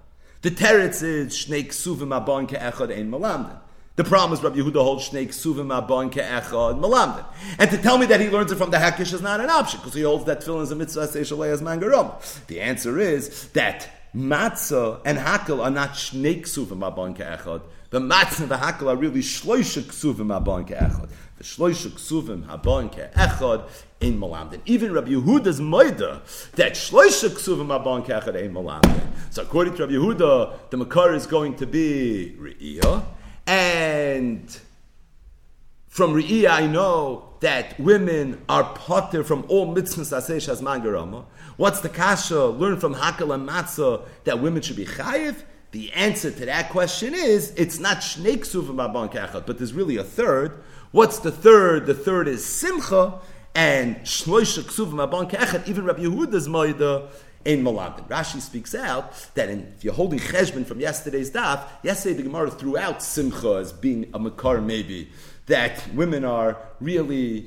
[0.42, 3.58] The teretz is Shnei Ksuvim Abon Ke'echad Ein Malamdin.
[3.98, 7.26] The problem is Rabbi Yehuda holds Shnei Ksuvim Abon Ke'echad Malamdin.
[7.58, 9.82] And to tell me that he learns it from the Hakish is not an option,
[9.82, 12.48] because he holds that tefillin is a mitzvah Seishalei as Mangarom.
[12.48, 17.64] The answer is that Matzah and Hakel are not Shnei Ksuvim Abon Ke'echad.
[17.90, 21.10] The Matzah and the Hakel are really Shloisha Ksuvim Abon Ke'echad.
[21.40, 23.70] The Shloisha Ksuvim Abon Ke'echad
[24.02, 24.60] in Malamdin.
[24.66, 26.22] Even Rabbi Yehuda's Maida,
[26.56, 29.08] that Shloisha Ksuvim Abon Kechad in Malamdin.
[29.30, 33.06] So according to Rabbi Yehuda, the Makar is going to be Re'iyah,
[33.48, 34.60] and
[35.88, 41.24] from Re'iyah I know that women are potter from all mitzvahs aseh shaz mangarama.
[41.56, 42.48] What's the kasha?
[42.48, 45.44] Learn from Hakal and Matzah that women should be chayiv?
[45.72, 49.96] The answer to that question is it's not shnei ksuvim abon kechad, but there's really
[49.96, 50.62] a third.
[50.92, 51.86] What's the third?
[51.86, 53.20] The third is simcha,
[53.54, 57.10] and shloisha ksuv mabon ke'echet, even Rabbi Yehuda's moida
[57.46, 58.08] in Malamdin.
[58.08, 62.50] Rashi speaks out that in, if you're holding cheshbon from yesterday's daf, yesterday the Gemara
[62.50, 65.10] threw out simcha as being a makar maybe,
[65.46, 67.46] that women are really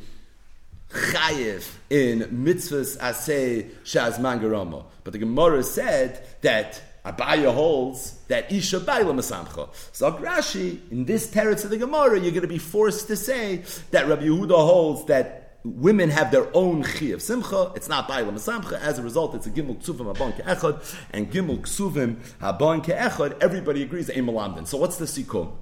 [0.91, 4.85] chayiv in mitzvahs asay shaz mangarama.
[5.03, 9.69] But the Gemara said that Abaye holds that Isha Baila Masamcha.
[9.93, 13.65] So Rashi, in this teretz of the Gemara, you're going to be forced to say
[13.91, 17.73] that Rabbi Yehuda holds that women have their own chi of simcha.
[17.75, 18.81] It's not Baila Masamcha.
[18.81, 23.83] As a result, it's a Gimel Ksuvim Habon Ke'echad, and Gimel Ksuvim Habon Ke'echad, everybody
[23.83, 24.67] agrees, Ein.
[24.67, 25.53] So what's the Sikum?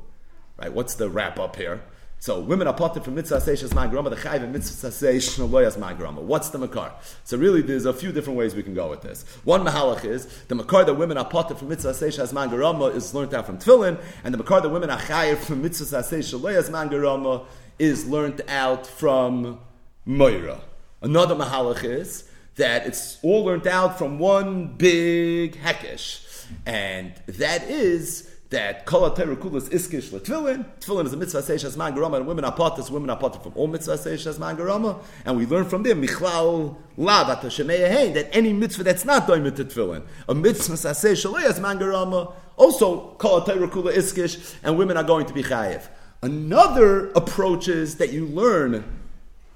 [0.58, 1.82] Right, what's the wrap up here?
[2.22, 6.20] So women are potted from mitzvah seishes magrama, the chayv and mitzvah seish loyas magrama.
[6.20, 6.92] What's the makar?
[7.24, 9.24] So really, there's a few different ways we can go with this.
[9.44, 13.32] One mahalach is the makar that women are potted from mitzvah seishes magrama is learned
[13.32, 17.46] out from tefillin, and the makar that women are chayv from mitzvah seish loyas magrama
[17.78, 19.58] is learned out from
[20.04, 20.60] moira.
[21.00, 28.30] Another mahalach is that it's all learned out from one big hekesh, and that is
[28.50, 30.66] that kol atayru kulas iskish letvillin.
[30.80, 32.54] Tvillin is a mitzvah seishas man garama, and women are.
[32.90, 37.28] Women are from all mitzvah seishas man garama, and we learn from them michlal lav
[37.30, 42.32] at that any mitzvah that's not doimit to tvillin, a mitzvah saseh shalayas man garama,
[42.56, 45.86] also kol atayru kula iskish, and women are going to be chayiv.
[46.22, 48.84] Another approach is that you learn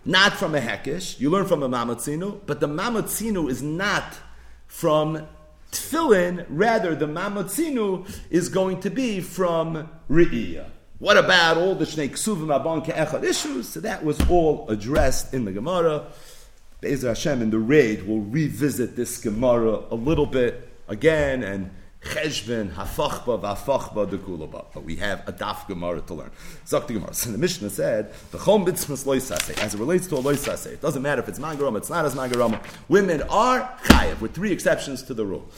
[0.05, 4.15] not from a hekish, you learn from a mamatzinu, but the mamatzinu is not
[4.67, 5.27] from
[5.75, 10.71] tefillin, rather the mamatzinu is going to be from Re'iyah.
[10.99, 13.69] What about all the Shnei Ksuvim Abon Ke'echad issues?
[13.69, 16.07] So that was all addressed in the Gemara.
[16.81, 21.71] Be'ezer Hashem in the raid will revisit this Gemara a little bit again and
[22.05, 24.67] Cheshbin, Hafachba, Vafachba, Dekulaba.
[24.73, 26.31] But we have a Daf Gemara to learn.
[26.67, 27.15] Zok the Gemara.
[27.15, 30.81] So the Mishnah said, the Chom Bitzmas Loisase, as it relates to a Loisase, it
[30.81, 32.63] doesn't matter if it's Mangarama, it's not as Mangarama.
[32.89, 35.49] Women are Chayev, with three exceptions to the rule.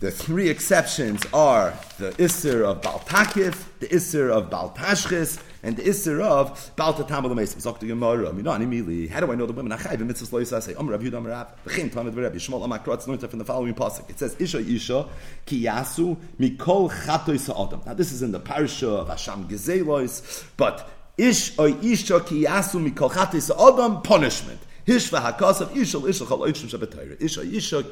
[0.00, 6.20] The three exceptions are the Isser of Baltakif, the Isser of Baltashchis, and the Isser
[6.20, 7.62] of Baltatam Alamesim.
[7.62, 8.28] Zok the Gemara.
[8.28, 9.06] I mean, not immediately.
[9.06, 10.78] How do I know the women in mitzvahs loisase?
[10.78, 11.48] Om Rav Yudam Rav.
[11.64, 12.34] V'chein Tamid V'Reb.
[12.34, 12.94] Yishmol Amakro.
[12.94, 14.10] It's learned from the following pasuk.
[14.10, 15.08] It says, Isha Isha
[15.46, 17.86] ki yasu mikol.
[17.86, 22.92] Now this is in the parsha of Hasham Gezelois, but Ish or Isha ki yasu
[22.92, 24.60] mikol chatoy sa'adam, punishment.
[24.86, 27.20] Hishva hakasav Isha Isha chal oitzim shabbatayra.
[27.22, 27.84] Isha Isha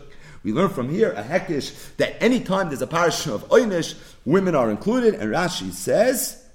[0.43, 4.71] we learn from here a hekish that anytime there's a parasha of oynish, women are
[4.71, 6.47] included, and Rashi says,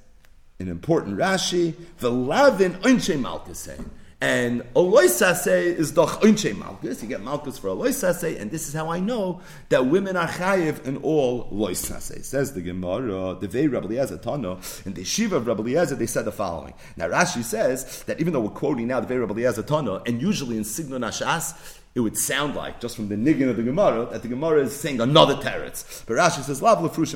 [0.60, 3.84] an important Rashi, v'lavin oinche malkaseh.
[4.22, 7.02] And Oloisase is the Oinche Malkus.
[7.02, 10.86] You get Malkus for Oloisase, and this is how I know that women are chayiv
[10.86, 12.24] in all Loisase.
[12.24, 16.06] Says the Gemara, the Vei Rabbi Eliezer Tano, in the Shiva of Rabbi Eliezer, they
[16.06, 16.74] said the following.
[16.96, 20.22] Now Rashi says that even though we're quoting now the Vei Rabbi Eliezer Tano, and
[20.22, 24.06] usually in Signon Ashas, it would sound like, just from the niggin of the Gemara,
[24.08, 26.06] that the Gemara is saying another teretz.
[26.06, 27.16] But Rashi says, Lav lefrushim.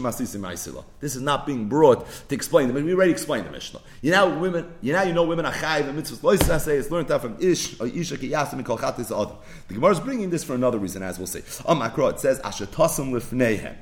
[1.01, 2.85] This is not being brought to explain them.
[2.85, 3.81] We already explained the Mishnah.
[4.01, 7.09] You know, women, you know, you know women are chayiv and mitzvahs lois It's learned
[7.09, 9.35] that from ish or isha ki yasim kol chatis adam.
[9.67, 11.43] The Gemara is bringing this for another reason, as we'll see.
[11.65, 13.75] On Makro, it says, ashatasim lifneihem.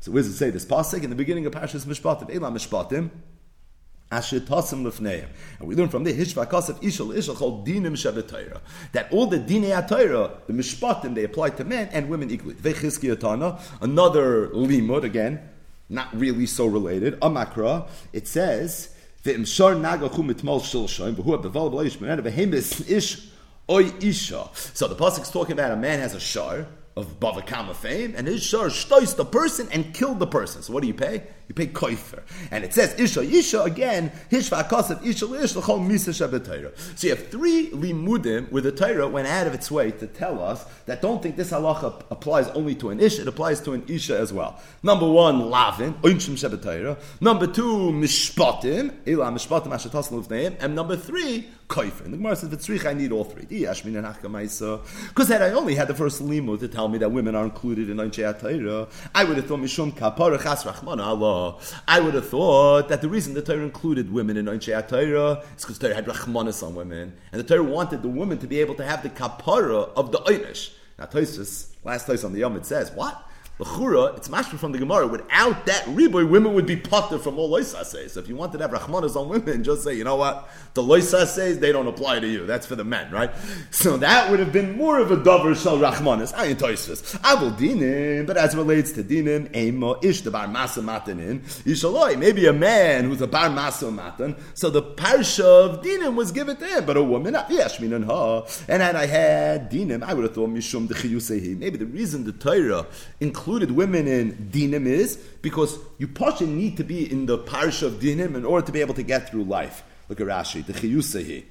[0.00, 1.04] So where does it say this pasuk?
[1.04, 3.10] In the beginning of Parshas Mishpatim, Elam Mishpatim,
[4.10, 5.26] Asher tasim lefneim.
[5.58, 8.60] And we learn from the Hishva Kasef Ishal Ishal called Dinim Shabbatayra.
[8.92, 12.54] That all the Dinei Atayra, the Mishpatim, they apply to men and women equally.
[12.54, 15.40] Vechizki Atana, another limud, again,
[15.88, 17.18] not really so related.
[17.20, 18.94] Amakra, it says,
[19.24, 23.28] V'imshar nagachu mitmal shilshoim, v'hu beval b'leish menena, v'hemis ish
[23.68, 24.48] oy isha.
[24.54, 28.14] So the Pasuk is talking about a man has a shar, of Bava Kamma fame,
[28.16, 30.62] and his shar shtois the person and killed the person.
[30.62, 31.22] So what do you pay?
[31.50, 32.22] You pay koifer.
[32.52, 37.16] And it says Isha Isha again, Hishva Kasav Isha Ish L'chol Misa Shabbat So you
[37.16, 41.02] have three limudim where the Torah went out of its way to tell us that
[41.02, 44.32] don't think this halacha applies only to an Isha, it applies to an Isha as
[44.32, 44.60] well.
[44.84, 50.56] Number one, Lavin, Oinshim Shabbat Number two, Mishpatim, Ila Mishpatim Ashatas Lufneim.
[50.60, 52.04] And number three, Koifer.
[52.04, 53.46] And the Gemara says, V'tzrich, I need all three.
[53.46, 57.88] Because had I only had the first limud to tell me that women are included
[57.88, 58.20] in Anshe
[59.14, 61.39] I would have thought Mishum Kapara Chas Rachmana Allah.
[61.86, 65.62] I would have thought that the reason the Torah included women in Anshe Torah is
[65.62, 67.14] because Torah had Rachmanis on women.
[67.32, 70.18] And the Torah wanted the women to be able to have the Kapara of the
[70.18, 70.72] Einish.
[70.98, 73.26] Now, Tosis, last place on the Yom, it says, what?
[73.62, 75.06] It's mashma from the Gemara.
[75.06, 78.10] Without that riboy, women would be potter from all loisases.
[78.10, 80.82] So if you wanted to have rachmanas on women, just say, you know what, the
[80.82, 82.46] loisases they don't apply to you.
[82.46, 83.30] That's for the men, right?
[83.70, 86.32] So that would have been more of a dover shal rachmanas.
[86.32, 87.18] Ayin toisus.
[87.18, 92.18] Avol dinim, but as relates to dinim, emo ish the bar masa matanin ishaloi.
[92.18, 94.36] Maybe a man who's a bar masa matan.
[94.54, 98.46] So the parsha of dinim was given to him, but a woman, yes, minan ha.
[98.68, 102.32] And had I had dinim, I would have thought mishum de Maybe the reason the
[102.32, 102.86] Torah
[103.20, 107.82] includes included women in dinim is because you pasha need to be in the parish
[107.82, 109.82] of dinim in order to be able to get through life.
[110.08, 111.42] Look at Rashi, the chiyusahi.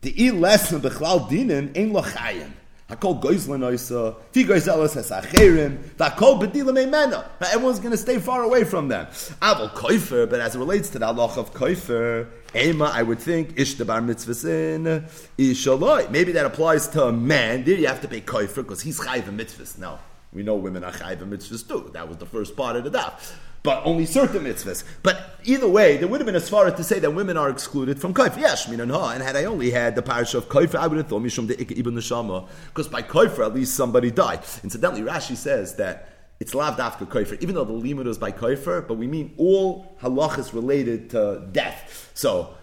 [0.00, 2.50] The i lesson bechlal dinim ein lachayim.
[2.88, 7.26] Hakol goizlan oisa, fi goizelos has acherim, vakol bedilam emena.
[7.52, 9.04] Everyone's going to stay far away from them.
[9.42, 13.56] Aval koifer, but as it relates to the halach of koifer, ema, I would think,
[13.56, 16.10] ishtabar mitzvasin, ishaloi.
[16.10, 17.64] Maybe that applies to a man.
[17.64, 19.76] There you have to pay koifer because he's chayv mitzvahs.
[19.76, 19.98] No,
[20.34, 21.90] we know women are chayv mitzvahs too.
[21.94, 24.84] That was the first part of the daf but only certain mitzvahs.
[25.02, 27.98] But either way, there would have been a svara to say that women are excluded
[27.98, 28.38] from kaif.
[28.38, 29.12] Yes, minan ha.
[29.12, 31.54] And had I only had the parish of kaif, I would have thought mishum de
[31.78, 34.40] ibn neshama, because by kaif at least somebody died.
[34.62, 38.86] Incidentally, Rashi says that it's lav dafka kaifer, even though the limud is by kaifer,
[38.86, 42.10] but we mean all halachas related to death.
[42.12, 42.54] So,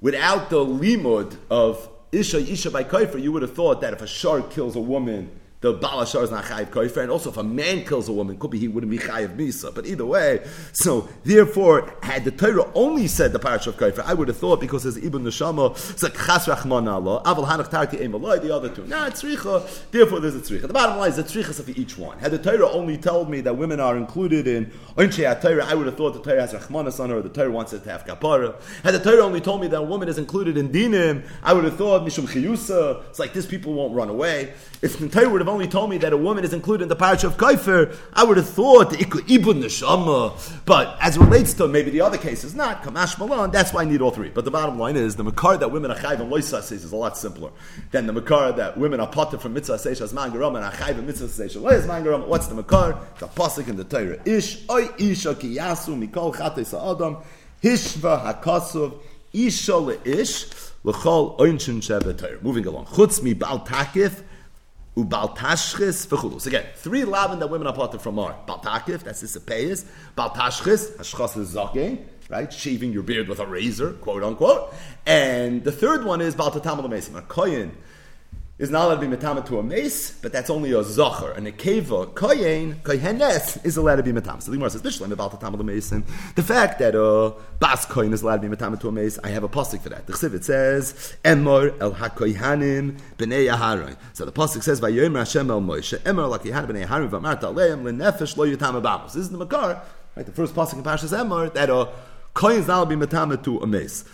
[0.00, 4.06] without the limud of isha isha by kaifer, you would have thought that if a
[4.06, 5.30] shark kills a woman
[5.72, 8.50] the Balashar is not Chayiv Koifer, and also if a man kills a woman, could
[8.50, 9.74] be he wouldn't be Chayiv Misa.
[9.74, 14.14] But either way, so therefore, had the Torah only said the Parash of Koifer, I
[14.14, 17.98] would have thought because it's Ibn Neshama, it's like Chas Rachman Allah, Aval Hanach Tarti
[17.98, 18.86] Eim the other two.
[18.86, 20.62] Nah, it's Tzricha, therefore there's a Tzricha.
[20.62, 22.18] The bottom line is the Tzrichas of each one.
[22.18, 25.86] Had the Torah only told me that women are included in Onshei Torah, I would
[25.86, 28.04] have thought the Torah has Rachmanas on her, or the Torah wants it to have
[28.04, 28.54] Kapara.
[28.82, 31.64] Had the Torah only told me that a woman is included in Dinim, I would
[31.64, 34.52] have thought Mishum Chiyusa, it's like this people won't run away.
[34.82, 36.96] If the Torah would have only told me that a woman is included in the
[36.96, 40.64] parish of Kaifer, I would have thought the Ibn Neshama.
[40.66, 43.84] But as it relates to maybe the other cases, not Kamash Malon, that's why I
[43.86, 44.28] need all three.
[44.28, 46.92] But the bottom line is the Makar that women are Chayv and Loisa says is
[46.92, 47.50] a lot simpler
[47.92, 51.06] than the Makar that women are potter from Mitzvah Seish as Mangaram and Achayv and
[51.06, 52.26] Mitzvah Seish as Mangaram.
[52.26, 52.98] What's the Makar?
[53.18, 54.20] The Pasuk in the Torah.
[54.26, 57.16] Ish, Oy Isha Ki Yasu, Mikol Chates Adam,
[57.62, 58.98] Hishva HaKasuv,
[59.32, 59.72] Isha
[60.86, 62.86] Oinchin Shebet Moving along.
[62.86, 64.22] Chutz mi Bal Takif,
[64.96, 66.46] Ubaltashchis v'chulus.
[66.46, 69.84] Again, three lavin that women are parted from are Baltakif, that's this payas.
[70.16, 71.54] Baltashchis, hashchas is
[72.30, 72.50] right?
[72.52, 74.74] Shaving your beard with a razor, quote unquote.
[75.04, 77.72] And the third one is Baltatam al a koyin
[78.58, 81.36] is not allowed to be metama to a mace, but that's only a zacher.
[81.36, 84.42] And a keva, koyen, kohenes, is allowed to be metama.
[84.42, 86.04] So the Gemara says, Bishlam about the mason.
[86.36, 89.28] The fact that a bas koyen is allowed to be metama to a mace, I
[89.28, 90.06] have a pasuk for that.
[90.06, 93.94] The chsivit says, Emor el hakoyhanim b'nei yaharon.
[94.14, 97.82] So the pasuk says, Vayomer Hashem el Moshe, Emor el hakoyhanim b'nei yaharon, v'amart aleim
[97.82, 99.12] lenefesh lo yutam abamos.
[99.12, 99.82] This is the makar,
[100.16, 100.24] right?
[100.24, 101.90] The first pasuk in Parshas Emor, that a
[102.34, 104.04] koyen is allowed to be metama to a mace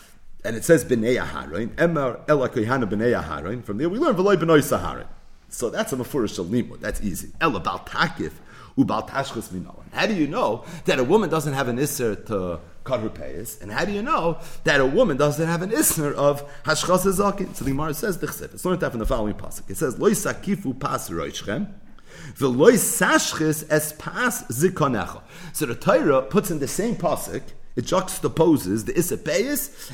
[0.45, 3.65] and it says b'nei Aharon, Emar Ela b'nei Aharon.
[3.65, 5.07] From there we learn v'loy b'noi Saharon.
[5.49, 6.81] So that's a mafurish limud.
[6.81, 7.31] That's easy.
[7.39, 8.33] Bal takif
[8.77, 9.53] ubal tashchus.
[9.93, 13.61] How do you know that a woman doesn't have an isser to cut her payas?
[13.61, 17.55] And how do you know that a woman doesn't have an isser of hashchas zakin?
[17.55, 18.55] So the Gemara says dichsev.
[18.55, 19.69] It's learned that from the following pasuk.
[19.71, 21.79] It says loy sakifu pas zikonecha.
[25.53, 27.43] So the Torah puts in the same pasuk
[27.77, 29.19] it juxtaposes the Issa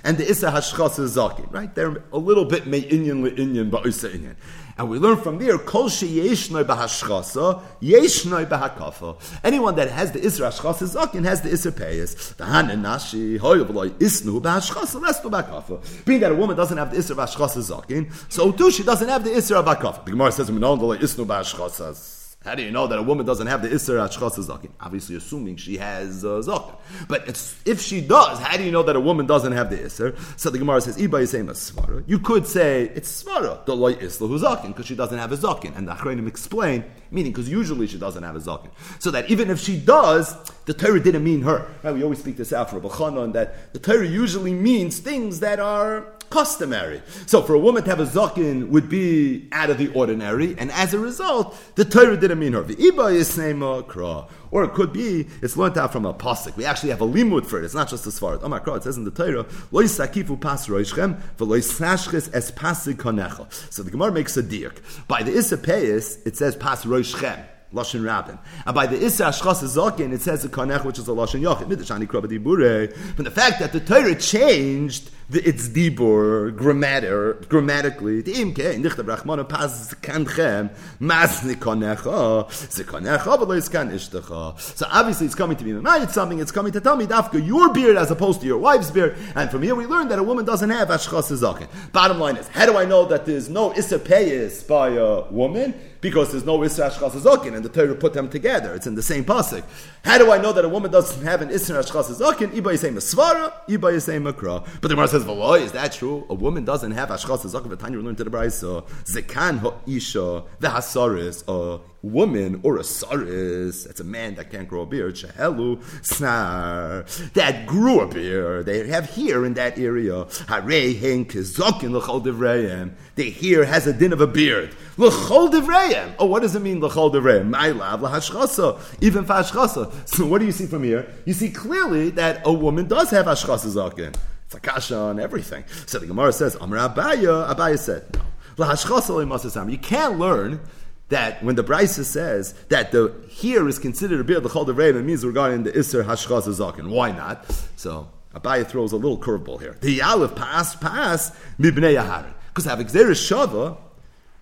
[0.04, 1.74] and the Issa Hashchasa Zakin, right?
[1.74, 4.36] They're a little bit me'inyan le'inyan ba'isa inyan.
[4.76, 9.20] And we learn from there, kol sheyeshnoi b'hashchasa, yeshnoi b'hakafa.
[9.42, 12.36] Anyone that has the Issa Hashchasa Zakin has the Issa Payas.
[12.36, 16.04] The Hanan Nashi, hoyavloi, isnu b'hashchasa, lestu b'hakafa.
[16.04, 19.24] Being that a woman doesn't have the Issa Hashchasa Zakin, so too she doesn't have
[19.24, 20.04] the Issa B'hakafa.
[20.04, 23.62] The Gemara says, the isnu b'hashchasa how do you know that a woman doesn't have
[23.62, 24.70] the Isser Ashchasa Zakin?
[24.80, 26.76] Obviously, assuming she has uh, Zakin.
[27.08, 27.28] But
[27.66, 30.16] if she does, how do you know that a woman doesn't have the Isser?
[30.38, 31.00] So the Gemara says.
[31.00, 35.36] You could say it's Svara, the Loy Isla who's Zakin, because she doesn't have a
[35.36, 35.76] Zakin.
[35.76, 38.70] And the Achrenim explain, meaning because usually she doesn't have a Zakin.
[39.00, 41.66] So that even if she does, the Torah didn't mean her.
[41.82, 41.92] Right?
[41.92, 46.17] We always speak this out for and that the Torah usually means things that are
[46.30, 47.02] customary.
[47.26, 50.70] So for a woman to have a zakin would be out of the ordinary, and
[50.72, 52.62] as a result, the Torah didn't mean her.
[52.62, 54.28] The iba is kra.
[54.50, 56.56] Or it could be, it's learned out from a pasuk.
[56.56, 57.64] We actually have a limud for it.
[57.64, 58.42] It's not just a svarat.
[58.42, 62.94] Omar Kra, it says in the Torah, Lo yisakifu pas roishchem, v'lo yisashches es pasik
[62.94, 63.52] konecha.
[63.70, 64.80] So the Gemara makes a dirk.
[65.06, 67.44] By the Isapeis, it says pas roishchem.
[67.72, 68.38] Lashon Rabin.
[68.64, 71.66] And by the Issa Ashchas Zakin, it says a Kanech, which is a Lashon Yochid.
[71.66, 72.88] Midashani Krabadi Bure.
[73.14, 78.22] From the fact that the Torah changed its dibur grammar, grammatically.
[78.22, 84.58] The imke in dichta brachmana pas kanchem mas nikonecha zikonecha v'lo iskan ishtecha.
[84.58, 86.38] So obviously it's coming to be it's something.
[86.38, 89.16] It's coming to tell me dafka your beard as opposed to your wife's beard.
[89.34, 91.68] And from here we learn that a woman doesn't have ashchas zaken.
[91.92, 95.74] Bottom line is, how do I know that there's no isapayis by a woman?
[96.00, 98.74] Because there's no Isra Ashchas Zakin, and the Torah put them together.
[98.74, 99.64] It's in the same pasuk.
[100.04, 102.52] How do I know that a woman doesn't have an Isra Ashchas Zakin?
[102.52, 104.64] Iba Yisayim Svara, Iba Yisayim Makra.
[104.80, 106.26] But the Gemara says "V'loy, is that true?
[106.28, 107.92] A woman doesn't have ashchas zaken v'tanya.
[107.92, 113.84] We learned to the brayso zekan ha'isha v'hasaris a woman or a saris.
[113.84, 115.14] That's a man that can't grow a beard.
[115.16, 118.66] Shehelu snar that grew a beard.
[118.66, 120.24] They have here in that area.
[120.46, 122.92] Harei hen kezokin l'chol divrayim.
[123.16, 124.74] They here has a din of a beard.
[124.96, 126.14] L'chol divrayim.
[126.18, 127.48] Oh, what does it mean l'chol divrayim?
[127.48, 128.80] My love l'hashchasa.
[129.02, 130.08] Even for hashchasa.
[130.08, 131.12] So what do you see from here?
[131.24, 134.14] You see clearly that a woman does have hashchasa zaken.
[134.46, 135.64] It's a kasha on everything.
[135.84, 138.22] So the Gemara says, Amar Abaye, Abaye said, no.
[138.58, 140.60] You can't learn
[141.08, 145.04] that when the Brisa says that the here is considered a beer the chol it
[145.04, 146.90] means regarding the Isser Hashchaz Zakin.
[146.90, 147.44] Why not?
[147.76, 149.76] So Abaye throws a little curveball here.
[149.80, 152.34] The Aleph pass pass mibnei Yaharin.
[152.48, 153.78] Because I have Shava,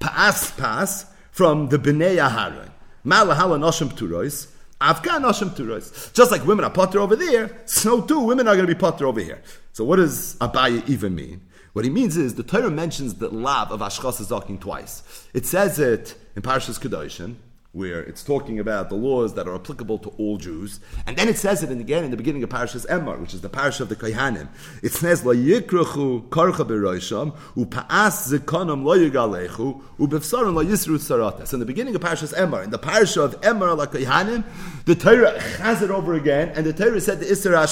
[0.01, 2.71] pass pass from the Bnei Yaharin.
[3.05, 4.49] Malahala Noshim Pturois,
[4.81, 6.13] Afghan Noshim Pturois.
[6.13, 9.07] Just like women are potter over there, so too women are going to be potter
[9.07, 9.43] over here.
[9.73, 11.43] So what does Abaye even mean?
[11.77, 15.03] What he means is the Torah mentions the lav of Ashchas Zakin twice.
[15.35, 17.35] It says it in Parashas Kedoshim,
[17.77, 20.81] where it's talking about the laws that are applicable to all Jews.
[21.07, 23.43] And then it says it in, again in the beginning of Parashas Emor, which is
[23.43, 24.49] the Parashah of the Kohanim.
[24.83, 31.53] It says, La yikrachu karcha beroisham, u'pa'as zikonam lo yigalechu, u'befsarim lo yisru tzaratas.
[31.53, 34.43] In the beginning of Parashas Emor, in the Parashah of Emor la Kohanim,
[34.87, 37.67] the Torah has it over again, and the Torah said the Isra.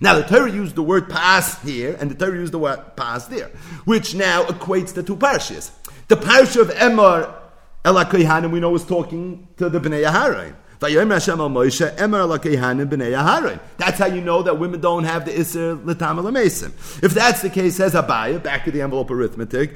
[0.00, 3.28] Now, the Torah used the word pa'as here, and the Torah used the word pa'as
[3.28, 3.50] there,
[3.84, 5.70] which now equates the two parashas.
[6.08, 7.37] The Parashah of Emor
[7.88, 10.54] Ela we know is talking to the Bnei Yaharim.
[13.78, 16.74] That's how you know that women don't have the Isser L'tam Mason.
[17.02, 19.74] If that's the case, says Abaye, back of the envelope arithmetic,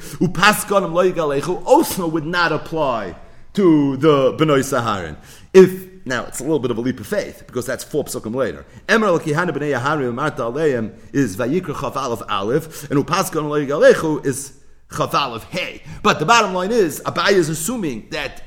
[1.66, 3.16] also would not apply
[3.54, 5.16] to the Bnei Saharin.
[5.54, 8.34] If now it's a little bit of a leap of faith because that's four psukim
[8.34, 8.66] later.
[8.90, 14.61] Emer l'kihana b'nei Yaharim Marta Aleim is Vayikra Chaf Aleph Aleph and Upaskon Lo is
[14.92, 15.82] Chafal of Hey.
[16.02, 18.42] But the bottom line is, Abaye is assuming that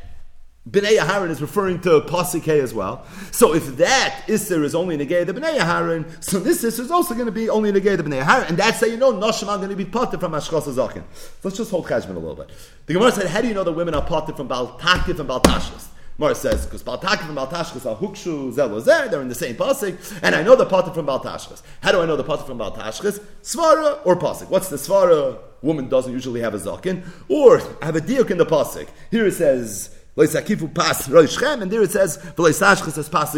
[0.69, 3.05] Bnei Aharon is referring to Pasik as well.
[3.31, 7.13] So if that Isser is only negay the Bnei Aharon, so this Isser is also
[7.13, 8.49] going to be only negay the Bnei Aharon.
[8.49, 11.03] And that's how you know Noshim are going to be potter from Ashkos Zakin.
[11.43, 12.49] Let's just hold Cheshbon a little bit.
[12.87, 15.27] The Gemara said, how do you know that women are potter from Baal Takif and
[15.27, 15.89] Baal Tashlis?
[16.17, 20.33] Mara says, because Baltakif and Baltashkas are Hukshu, Zelozeh, they're in the same pasuk, and
[20.33, 21.61] I know the pasuk from Baltashkas.
[21.81, 23.19] How do I know the pasuk from Baltashkas?
[23.43, 24.49] Svara or pasuk?
[24.49, 25.39] What's the Svara?
[25.65, 27.03] Woman doesn't usually have a zakin.
[27.27, 28.87] Or I have a diuk in the pasuk.
[29.11, 33.35] Here it says, Loisakifu pas roishem, and there it says v'loisashcha says pas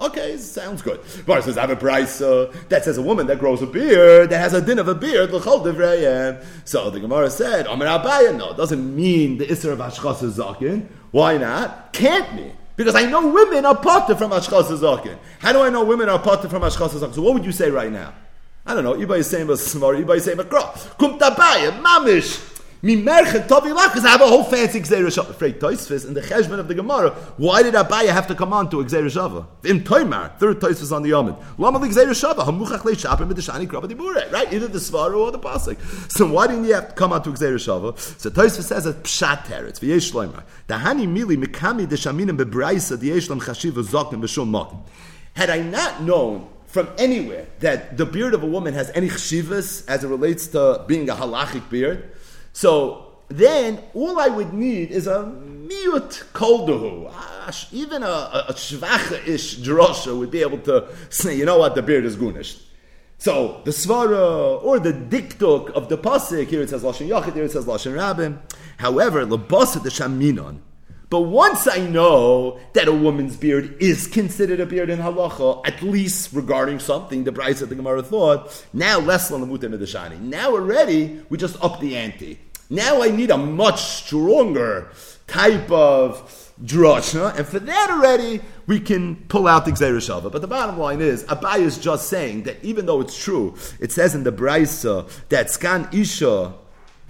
[0.00, 1.00] Okay, sounds good.
[1.26, 4.30] But says I have a price uh, that says a woman that grows a beard
[4.30, 6.44] that has a din of a beard l'chol divrayim.
[6.64, 10.86] So the Gemara said, Amar Abaye, no, it doesn't mean the iser of ashchas zakin.
[11.10, 11.92] Why not?
[11.92, 12.52] Can't be.
[12.76, 15.18] Because I know women are potter from Ashchas Zakin.
[15.40, 17.14] How do I know women are potter from Ashchas Zakin?
[17.14, 18.14] So what would you say right now?
[18.64, 18.94] I don't know.
[18.94, 20.72] Iba is saying a smart, Iba is saying a crow.
[20.98, 22.50] Kum tabaya, mamish.
[22.84, 25.30] Mi merchet tovi because I have a whole fancy Gzeir Shava.
[25.30, 28.68] Afraid Toisfis in the Cheshbon of the Gemara, why did Abaye have to come on
[28.70, 29.46] to Gzeir Shava?
[29.64, 31.40] Im Toimar, third Toisfis on the Yomid.
[31.58, 34.52] Lama the Gzeir Shava, hamuchach le shapim b'deshani krabba dibure, right?
[34.52, 35.78] Either the Svara or the Pasik.
[36.10, 37.96] So why didn't he have to come on to Gzeir Shava?
[38.18, 40.42] So Toisfis says a Pshat Teretz, v'yesh loimar.
[40.66, 44.82] Dahani mili mikami deshaminim bebraisa diyesh lam chashiv zoknim b'shum mokim.
[45.34, 49.86] Had I not known from anywhere that the beard of a woman has any chshivas
[49.88, 52.10] as it relates to being a halachic beard,
[52.54, 57.12] so then all I would need is a miut kolduhu.
[57.72, 61.82] Even a, a, a shvacha-ish drosha would be able to say, you know what, the
[61.82, 62.58] beard is gunish.
[63.18, 67.44] So the svara or the diktuk of the pasuk here it says lashon yachid, here
[67.44, 68.40] it says lashon rabin.
[68.78, 70.58] However, lebasa the shaminon.
[71.12, 75.82] But once I know that a woman's beard is considered a beard in halacha, at
[75.82, 80.18] least regarding something the Bryce of the Gemara thought, now less shani.
[80.18, 82.40] Now already we just up the ante.
[82.70, 84.90] Now I need a much stronger
[85.26, 90.48] type of drashna, and for that already we can pull out the Gzeir But the
[90.48, 94.24] bottom line is, Abaye is just saying that even though it's true, it says in
[94.24, 96.54] the Braisa that Skan Isha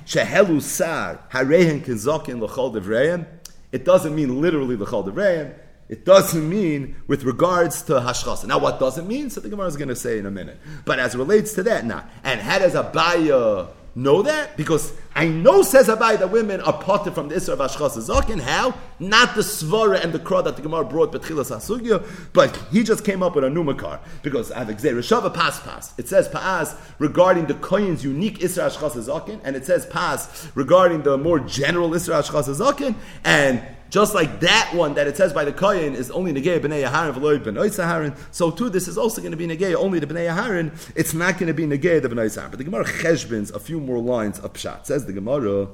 [0.07, 3.27] Shehelu Sar Harehen Kinzokin L'chol Devreim
[3.73, 5.55] it doesn't mean literally the Chal Devreim.
[5.89, 8.47] It doesn't mean with regards to hashchasa.
[8.47, 9.29] Now, what does it mean?
[9.29, 10.59] So the Gemara is going to say in a minute.
[10.85, 14.57] But as relates to that, now, and how does Abaya know that?
[14.57, 18.41] Because I know, says Abaye, that women are parted from the Isra of Ashchas Zakin.
[18.41, 18.75] How?
[18.99, 23.05] Not the Svara and the Krah that the Gemara brought Betchilas Asugya, but he just
[23.05, 24.01] came up with a new makar.
[24.23, 25.93] Because I have Shava Pas Pas.
[25.99, 31.03] It says Pas regarding the Kohen's unique Isra Ashchas Zakin, and it says Pas regarding
[31.03, 32.95] the more general Isra Ashchas Zakin,
[33.25, 36.83] and just like that one that it says by the Kohen is only Negei B'nei
[36.83, 40.07] Yaharin v'loy B'nei Saharin, so too this is also going to be Negei only the
[40.07, 40.73] B'nei Yaharin.
[40.97, 42.49] It's not going to be Negei the B'nei Saharin.
[42.49, 44.87] But the Gemara cheshbins a few more lines of Pshat.
[44.87, 45.69] Says the Gemara,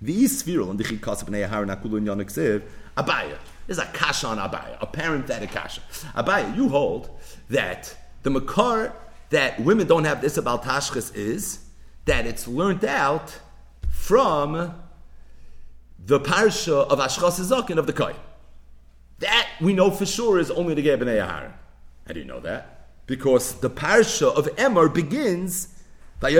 [0.00, 2.62] the Sphirul and the Chikas B'nei Yaharin Akulu Yonik Siv,
[2.96, 3.36] Abaye.
[3.66, 5.82] There's a kasha on Abaye, a parenthetic kasha.
[6.14, 7.10] Abaye, you hold
[7.50, 8.92] that the Makar
[9.30, 11.64] that women don't have this about Tashchis is
[12.06, 13.38] that it's learned out
[13.90, 14.74] from
[16.04, 18.14] the parsha of Ashchas Zakin of the Kai.
[19.18, 21.52] That we know for sure is only the Gei B'nai.
[22.06, 22.86] How do you know that?
[23.06, 25.74] Because the parsha of Emor begins
[26.20, 26.30] Now,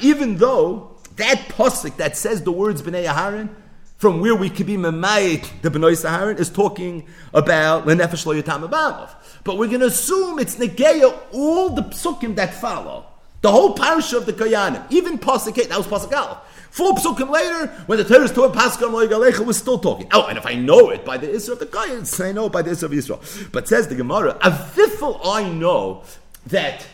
[0.00, 3.48] even though that pasuk that says the words B'nai Aharon,
[3.96, 9.10] from where we could be memayit the B'nai Saharan is talking about Lenefesh Lo Yotam
[9.44, 13.06] But we're going to assume it's negeya all the psukim that follow.
[13.42, 16.38] The whole parasha of the Kayanim, even Pasuk 8, that was Pasuk.
[16.70, 20.08] Four psukim later, when the Torah is taught Paschal Galecha, we're still talking.
[20.12, 22.52] Oh, and if I know it by the Isra of the Kayan, I know it
[22.52, 23.50] by the Isra of Yisrael.
[23.50, 26.04] But says the Gemara, a vifel I know
[26.46, 26.86] that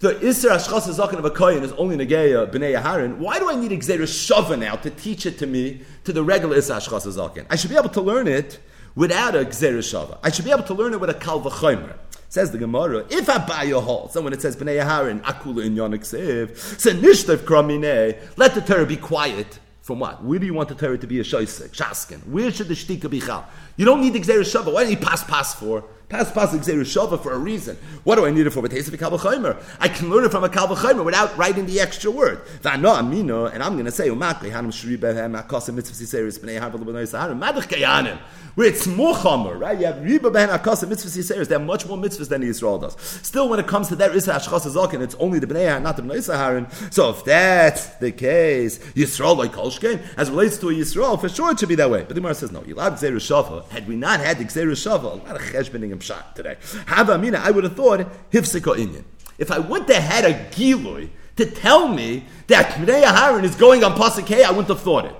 [0.00, 3.18] the Isra Ashchas Zakin of a Kohen is only Negeya B'nei Yaharin.
[3.18, 6.56] Why do I need Gzeir Shava now to teach it to me to the regular
[6.56, 7.46] Isra Ashchas Zakin?
[7.50, 8.58] I should be able to learn it
[8.96, 10.18] without a Gzeir Shava.
[10.24, 11.94] I should be able to learn it with a Kal V'chomer.
[12.30, 15.74] Says the Gemara, if I buy your so when it says Bnei Yaharin, Akula in
[15.74, 19.58] Yonik Sev, so Nishtav Kramine, let the Torah be quiet.
[19.80, 20.22] From what?
[20.22, 22.26] Where do you want the Torah to be a shoisek, shaskin?
[22.26, 23.48] Where should the shtika be chal?
[23.78, 24.72] You don't need the Gzeir Shava.
[24.72, 25.84] Why do you pass pass for?
[26.08, 27.76] Pass pass Gzeir Shava for a reason.
[28.02, 28.58] What do I need it for?
[28.64, 32.42] I can learn it from a Kalvachaimer without writing the extra word.
[32.60, 36.60] Vano amino, and I'm going to say, Umakli hanam shri behem akosim mitzvah siseris b'nei
[36.60, 38.18] harvel b'nei saharim madach kayanim
[38.58, 39.78] where it's more chomer, right?
[39.78, 41.46] You have riba behen akasa mitzvahs yiseres.
[41.46, 42.96] They have much more mitzvahs than the Yisrael does.
[43.22, 46.16] Still, when it comes to their isa ashchas it's only the bnei not the bnei
[46.16, 46.92] saharin.
[46.92, 51.52] So if that's the case, Yisrael like kolshkein, as relates to a Yisrael, for sure
[51.52, 52.00] it should be that way.
[52.00, 52.64] But the Gemara says no.
[52.64, 53.64] You love gzeir shava.
[53.70, 56.56] Had we not had the shava, a lot of cheshbening and pshat today.
[56.86, 58.00] Hava mina, I would have thought
[58.30, 59.04] hifsika inyan.
[59.38, 63.84] If I wouldn't have had a gilui to tell me that Bnei Aharon is going
[63.84, 65.14] on Pasuk I wouldn't have thought it.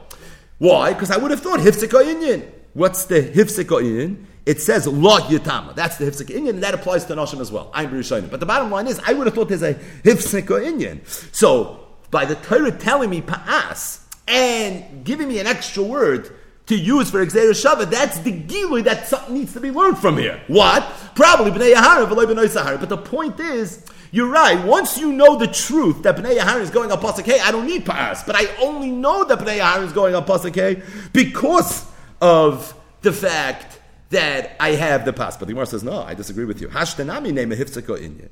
[0.58, 0.92] Why?
[0.92, 2.50] Because I would have thought Hifzika Inyan.
[2.74, 4.26] What's the hifsika in?
[4.46, 5.74] It says lo yitama.
[5.74, 7.70] That's the hifsika inyan, and that applies to nashim as well.
[7.74, 8.30] I'm Yerushalayim.
[8.30, 11.06] But the bottom line is, I would have thought there's a hifsika inyan.
[11.34, 16.34] So by the Torah telling me pa'as and giving me an extra word
[16.68, 20.18] to use for Exer Shava, that's the gilui that something needs to be learned from
[20.18, 20.40] here.
[20.48, 20.82] What?
[21.14, 22.76] Probably Bnei Yahara, Bnei Sahara.
[22.76, 24.62] But the point is, you're right.
[24.64, 27.86] Once you know the truth that Bnei Yahara is going on Pasuk I don't need
[27.86, 28.24] Pa'as.
[28.26, 31.86] But I only know that Bnei Yahara is going on Pasuk because
[32.20, 35.38] of the fact that I have the pas.
[35.38, 36.68] But the Gemara says, no, I disagree with you.
[36.68, 38.28] Hashtanami name a hifzaka inyan.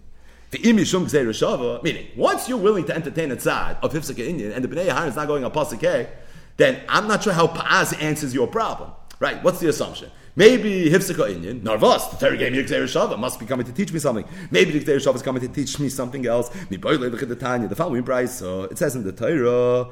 [1.83, 5.09] Meaning, once you're willing to entertain a tzad of hifzaka inyan and the bnei Yaharan
[5.09, 6.09] is not going on pasuk
[6.57, 8.93] then I'm not sure how Pa'az answers your problem.
[9.19, 9.43] Right?
[9.43, 10.11] What's the assumption?
[10.39, 13.91] Maybe Hifsika Inyan, Narvas, the Torah gave me Gzeir Shava, must be coming to teach
[13.91, 14.27] me something.
[14.51, 16.51] Maybe the Gzeir Shava is coming to teach me something else.
[16.69, 19.89] The following price, so it says in the Torah,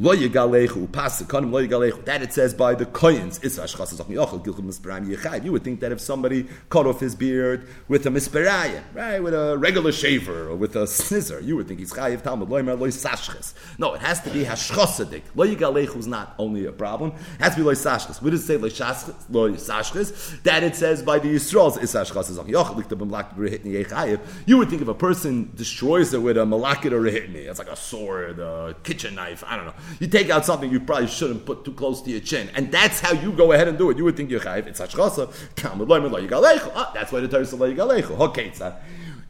[0.00, 2.04] Lo yigalechu, pas kanim lo yigalechu.
[2.04, 3.40] That it says by the koyens.
[3.40, 5.44] Gilchum misperayim yichayv.
[5.44, 9.34] You would think that if somebody cut off his beard with a misperayim, right, with
[9.34, 12.78] a regular shaver or with a scissor, you would think he's chayiv talmud lo yimer
[12.78, 12.86] lo.
[13.78, 15.22] No, it has to be hashchasadik.
[15.34, 17.10] Lo yigalechu is not only a problem.
[17.10, 18.22] It has to be lo sashches.
[18.22, 20.42] We didn't say lo sashches.
[20.44, 24.20] That it says by the Yisraels is ashchas zok miyochel gilchum malak rehitni yichayv.
[24.46, 27.66] You would think if a person destroys it with a malakit or rehitni, it's like
[27.66, 29.74] a sword, a kitchen knife, I don't know.
[30.00, 33.00] You take out something you probably shouldn't put too close to your chin, and that's
[33.00, 33.98] how you go ahead and do it.
[33.98, 34.66] You would think you're chayiv.
[34.66, 35.32] It's hashchasa.
[36.74, 38.18] Ah, that's why the Torah says yigalechu.
[38.28, 38.52] Okay,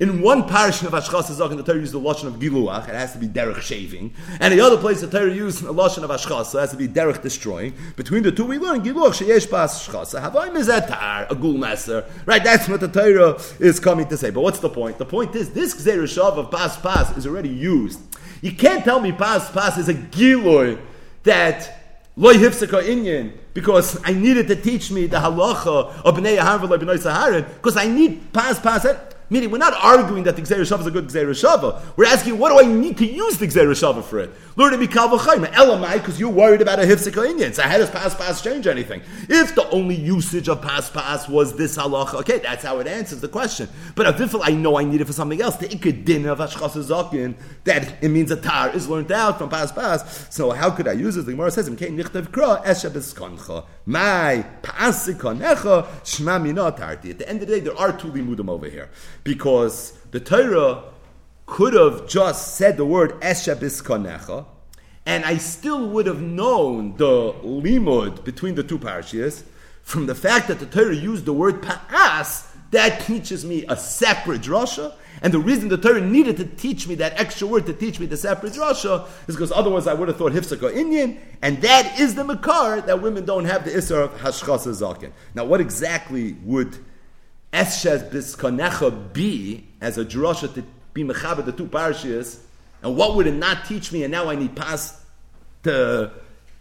[0.01, 2.89] in one parish of Ashchas Zok, the Torah used the lashon of giluach.
[2.89, 6.05] It has to be derech shaving, and the other place the Torah used the lashon
[6.05, 7.75] of Ashchas, so it has to be derech destroying.
[7.97, 10.21] Between the two, we learn giluach sheyesh pas Ashchas.
[10.21, 12.05] Havayim is a gul master.
[12.27, 14.31] Right, that's what the Torah is coming to say.
[14.31, 14.99] But what's the point?
[14.99, 18.01] The point is this gzerushav of pas pas is already used
[18.43, 20.79] you can't tell me pas pas is a giloy
[21.25, 26.69] that loy hifsaka inyan because I needed to teach me the halacha of bnei Aharon
[26.69, 28.87] v'loy bnei Saharin because I need pas pas.
[29.31, 31.83] Meaning, we're not arguing that the Shava is a good Shava.
[31.97, 34.31] We're asking, what do I need to use the Shava for it?
[34.57, 35.45] Learn to be Kalvachayim.
[35.53, 37.53] Elamai, because you're worried about a Hifzika Indian.
[37.53, 39.03] So how does Pas Pas change anything?
[39.29, 43.21] If the only usage of Pas Pas was this halacha, okay, that's how it answers
[43.21, 43.69] the question.
[43.95, 45.57] But Avifel, I know I need it for something else.
[45.57, 46.89] The Ikadin of Ashchas
[47.65, 50.27] that it means a tar is learned out from Pas Pas.
[50.31, 51.27] So how could I use it?
[51.27, 51.77] The Gemara says, My
[54.63, 56.39] Pasikonecha, Shma.
[56.39, 58.89] At the end of the day, there are two limudim over here
[59.25, 60.85] because the Torah
[61.47, 64.47] could have just said the word Esha
[65.09, 69.43] and I still would have known the limud between the two parashas
[69.83, 74.43] from the fact that the Torah used the word Pa'as, that teaches me a separate
[74.43, 74.93] drasha.
[75.23, 78.05] And the reason the Torah needed to teach me that extra word to teach me
[78.05, 82.15] the separate drasha is because otherwise I would have thought Hifsaka Inyan, and that is
[82.15, 85.11] the Makar that women don't have the Isra of Hashchasa Zakin.
[85.35, 86.77] Now, what exactly would
[87.53, 92.41] Eshes Biskanecha be as a drasha to be Mechaber the two parashas,
[92.83, 95.05] and what would it not teach me, and now I need pass
[95.63, 96.13] to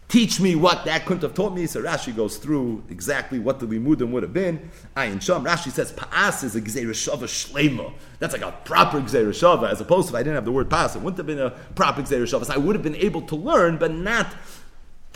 [0.08, 1.66] teach me what that couldn't have taught me.
[1.66, 4.70] So Rashi goes through exactly what the limudim would have been.
[4.96, 5.44] Ayin Sham.
[5.44, 7.92] Rashi says Paas is a Gzeirashava Shlema.
[8.18, 10.96] That's like a proper Gzeirashava, as opposed to if I didn't have the word Paas,
[10.96, 12.46] it wouldn't have been a proper Gzeirashava.
[12.46, 14.34] So I would have been able to learn, but not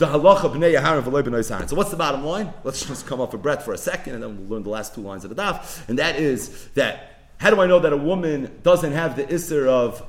[0.03, 1.69] the halacha b'nei Yaharim v'loy b'nei.
[1.69, 2.53] So what's the bottom line?
[2.63, 4.95] Let's just come off a breath for a second, and then we'll learn the last
[4.95, 5.87] two lines of the daf.
[5.87, 9.67] And that is that how do I know that a woman doesn't have the isser
[9.67, 10.05] of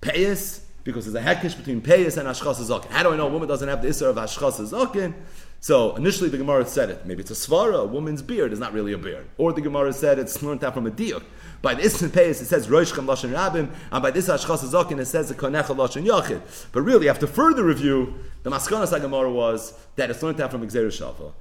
[0.00, 0.62] payas?
[0.82, 2.90] Because there's a hekish between payas and ashchas zakin.
[2.90, 5.14] How do I know a woman doesn't have the isser of ashchas zakin?
[5.60, 7.06] So initially the Gemara said it.
[7.06, 7.82] Maybe it's a svara.
[7.82, 9.26] A woman's beard is not really a beard.
[9.38, 11.22] Or the Gemara said it's learned out from a diuk.
[11.64, 15.06] By the Isn Payas, it says Roishchem Lashon Rabim, and by this Ashchas Zakin, it
[15.06, 16.42] says the Konecha Lashon Yachid.
[16.72, 20.88] But really, after further review, the Maskonas Gemara was that it's learned out from Xer
[20.88, 21.32] Shafa.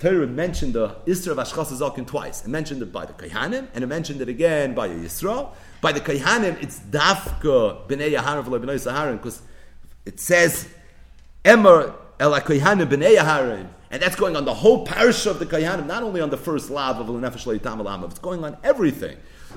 [0.00, 2.44] Torah mentioned the Isra of Ashchas twice.
[2.44, 5.50] It mentioned it by the Kayhanim, and it mentioned it again by Yisrael.
[5.80, 9.42] By the Kayhanim, it's Dafka B'nei Yaharim V'lo B'nei Saharim, because
[10.04, 10.66] it says
[11.46, 15.86] Emer El Kayhanim B'nei Yaharim, and that's going on the whole parish of the Kayhanim,
[15.86, 19.16] not only on the first lav of L'nefesh Leitam Alamav, it's going on everything.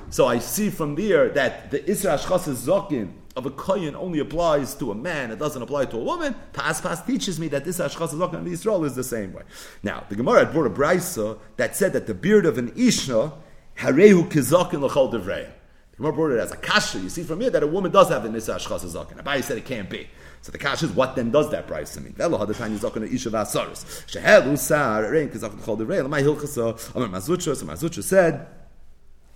[0.09, 4.75] So I see from there that the Isra Ashchas Zakin of a kohen only applies
[4.75, 7.79] to a man, it doesn't apply to a woman, Pas Pas teaches me that this
[7.79, 9.43] Ashchas Zakan in Israel is the same way.
[9.81, 13.33] Now, the Gemara had brought a brisa that said that the beard of an Ishna,
[13.77, 15.51] Harehu Kizakin L'chol Devreya.
[15.91, 16.99] The Gemara brought it as a kasha.
[16.99, 19.23] You see from here that a woman does have the Nisa Ashchas Zakan.
[19.23, 20.07] Abaye said it can't be.
[20.43, 22.11] So the kasha is what then does that price mean?
[22.13, 23.85] Velo had the time zaken isha vasaris.
[24.11, 26.05] Shehelu sar rein kizaken chol devrei.
[26.05, 26.93] Lamai hilchasa.
[26.93, 27.55] Amar Mar Zutra.
[27.55, 28.45] So Mar Zutra said,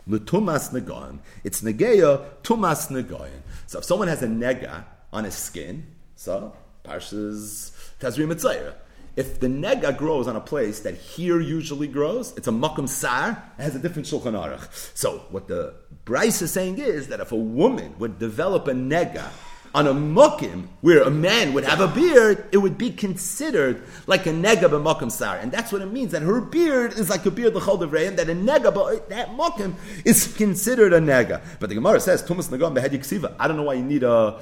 [0.05, 3.41] "L'tumas negoyim." It's negeya tumas negoyim.
[3.67, 4.83] So if someone has a nega
[5.13, 5.87] on his skin,
[6.17, 6.53] so
[6.83, 8.73] parshas tazri mitzayra.
[9.15, 13.41] If the nega grows on a place that here usually grows, it's a makom sar,
[13.57, 14.67] it has a different shulchan aruch.
[14.93, 19.29] So what the Bryce is saying is that if a woman would develop a nega
[19.77, 24.25] on a mukim where a man would have a beard, it would be considered like
[24.25, 27.29] a nega b'mukim sar, and that's what it means that her beard is like a
[27.29, 31.43] beard l'chol devrei, and that a nega but uh, that mukim is considered a nega.
[31.59, 33.35] But the Gemara says tumas negam behedik siva.
[33.39, 34.41] I don't know why you need a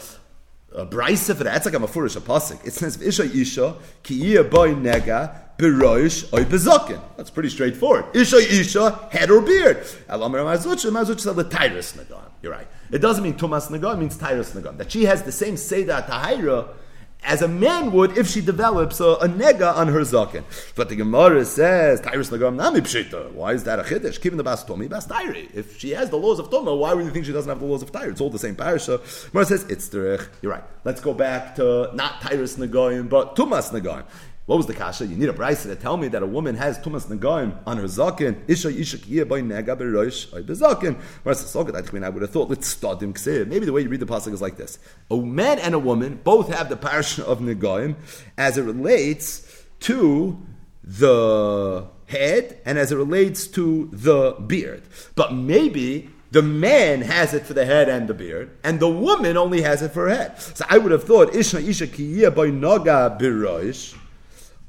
[0.73, 1.65] a brisa for that.
[1.65, 2.65] Like a mafurish a pasuk.
[2.65, 7.01] It says isha isha ki boy nega beroish oy bezokin.
[7.17, 8.15] That's pretty straightforward.
[8.15, 9.77] Isha isha head or beard.
[10.09, 12.21] Elamar mazuch mazuch said the tyrus negam.
[12.41, 12.67] You're right.
[12.91, 14.77] It doesn't mean Tumas Nagan, it means Tyrus Nagan.
[14.77, 16.67] That she has the same Seder Tahira
[17.25, 20.43] as a man would if she develops a, a nega on her zaken.
[20.75, 23.31] But the Gemara says, Tyrus Nagam Nami Pshita.
[23.31, 24.21] Why is that a chiddush?
[24.21, 25.53] Given the Bas Tomi, Bas Tyri.
[25.53, 27.65] If she has the laws of Toma, why would you think she doesn't have the
[27.65, 28.09] laws of Tyre?
[28.09, 29.01] It's all the same parasha.
[29.31, 30.27] Gemara says, it's Derech.
[30.41, 30.63] You're right.
[30.83, 34.05] Let's go back to not Tyrus Nagayim, but Tumas Nagayim.
[34.45, 35.07] What was the kasha?
[35.07, 37.85] You need a brisa to tell me that a woman has tumas negaim on her
[37.85, 38.37] zakin.
[38.47, 40.97] Isha isha kiyah by nega beroish by bezakin.
[41.23, 43.15] Whereas the I mean, I would have thought let's start him
[43.49, 44.77] Maybe the way you read the pasuk is like this:
[45.09, 47.95] a man and a woman both have the parasha of negaim
[48.37, 50.39] as it relates to
[50.83, 54.83] the head and as it relates to the beard.
[55.15, 59.37] But maybe the man has it for the head and the beard, and the woman
[59.37, 60.39] only has it for her head.
[60.39, 63.95] So I would have thought Isha Isha Kiyah by Naga Biroish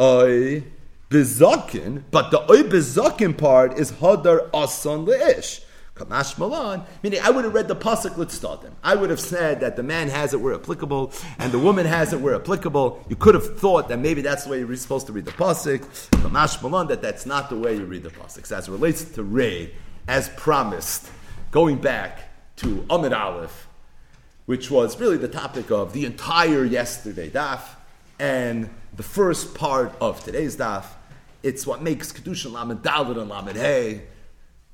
[0.01, 0.65] oy
[1.11, 5.61] bezakin, but the oy bezakin part is hadar asan leish.
[5.95, 8.19] Kamash Malan, meaning I would have read the pasuk.
[8.19, 8.77] Let's start them.
[8.85, 12.13] I would have said that the man has it where applicable, and the woman has
[12.13, 13.03] it where applicable.
[13.09, 15.81] You could have thought that maybe that's the way you're supposed to read the pasuk.
[16.11, 18.53] Kamash Malan, that that's not the way you read the pasuk.
[18.53, 19.73] As it relates to Ray,
[20.07, 21.11] as promised,
[21.51, 23.67] going back to Amid Aleph,
[24.45, 27.63] which was really the topic of the entire yesterday daf,
[28.19, 30.85] and the first part of today's daf.
[31.43, 34.03] It's what makes Kiddushin Lamed Dalit and Lamed Hey.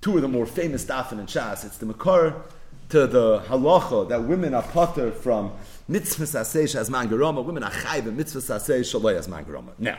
[0.01, 1.64] two of the more famous dafin and shas.
[1.64, 2.43] It's the makar
[2.91, 5.53] to the halacha that women are potter from
[5.89, 9.70] mitzvah saseh as mangarama, women are chayv and mitzvah saseh shalay as mangarama.
[9.79, 9.99] Now,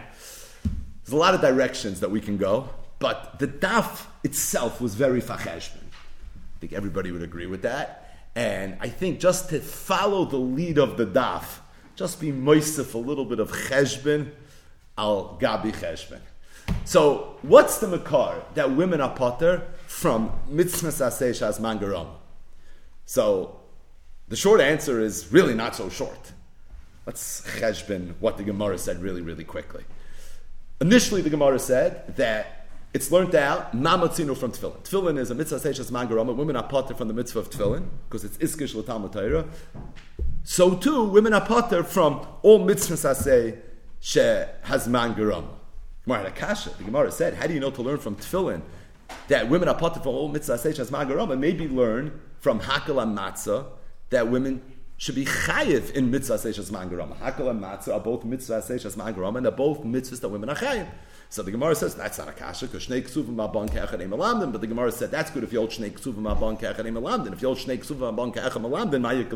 [0.64, 2.70] there's a lot of directions that we can go,
[3.00, 5.84] but the daf itself was very facheshbin.
[5.84, 8.00] I think everybody would agree with that.
[8.36, 11.60] And I think just to follow the lead of the daf,
[11.96, 14.32] just be moisef a little bit of cheshbin
[14.98, 16.20] al gabi cheshbin.
[16.86, 22.16] So, what's the makar that women are potter from mitzvah saseh shas mangarama?
[23.06, 23.60] So
[24.28, 26.32] the short answer is really not so short.
[27.06, 29.84] Let's cheshbin what the Gemara said really, really quickly.
[30.80, 34.80] Initially, the Gemara said that it's learned out mamatzinu from tefillin.
[34.84, 36.36] Tefillin is a mitzvah seishas mangarama.
[36.36, 39.46] Women are potter from the mitzvah of tefillin because it's iskish l'talmud Torah.
[40.44, 43.60] So too, women are potter from all mitzvahs say
[44.00, 45.48] she has mangarama.
[46.06, 48.62] Gemara Akasha, the Gemara said, how do you know to learn from tefillin
[49.30, 51.40] that women are potter from all mitzvahs asay she has mangarama?
[51.40, 53.66] Maybe learn from Hakal and Matzah
[54.10, 54.62] that women
[54.98, 57.18] should be chayiv in mitzvah seishas mangarama.
[57.18, 60.56] Hakal and Matzah are both mitzvah seishas mangarama, and they're both mitzvahs that women are
[60.56, 60.88] chayiv.
[61.30, 64.52] So the Gemara says that's not a kasha because shnei ksuvim abon ke'echad malamdim.
[64.52, 67.34] But the Gemara said that's good if you hold shnei ksuvim abon ke'echad malamdim.
[67.34, 69.30] If you hold shnei ksuvim abon ke'echad malamdim, ma'yik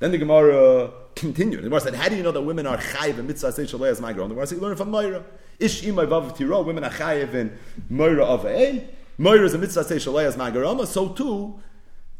[0.00, 1.60] Then the Gemara continued.
[1.60, 4.00] The Gemara said, "How do you know that women are chayiv in mitzvah seishas le'as
[4.00, 5.22] mangarama?" The Gemara said, "You learn from Moira.
[5.60, 6.62] Ish imay vav tiro.
[6.62, 7.56] Women are chayiv in
[7.88, 8.88] Moira of a.
[9.18, 10.86] Moira is a mitzvah seishas le'as mangarama.
[10.86, 11.60] So too."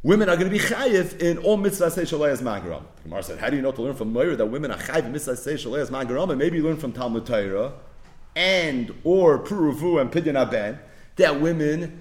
[0.03, 2.85] Women are going to be chayiv in all mitzvahs say shalayas magaram.
[3.03, 5.13] Gemara said, how do you know to learn from Moira that women are chayiv in
[5.13, 6.31] mitzvahs say shalayas magaram?
[6.31, 7.75] And maybe you learn from Talmud Torah
[8.35, 10.79] and or Puruvu and Pidyon Aben
[11.17, 12.01] that women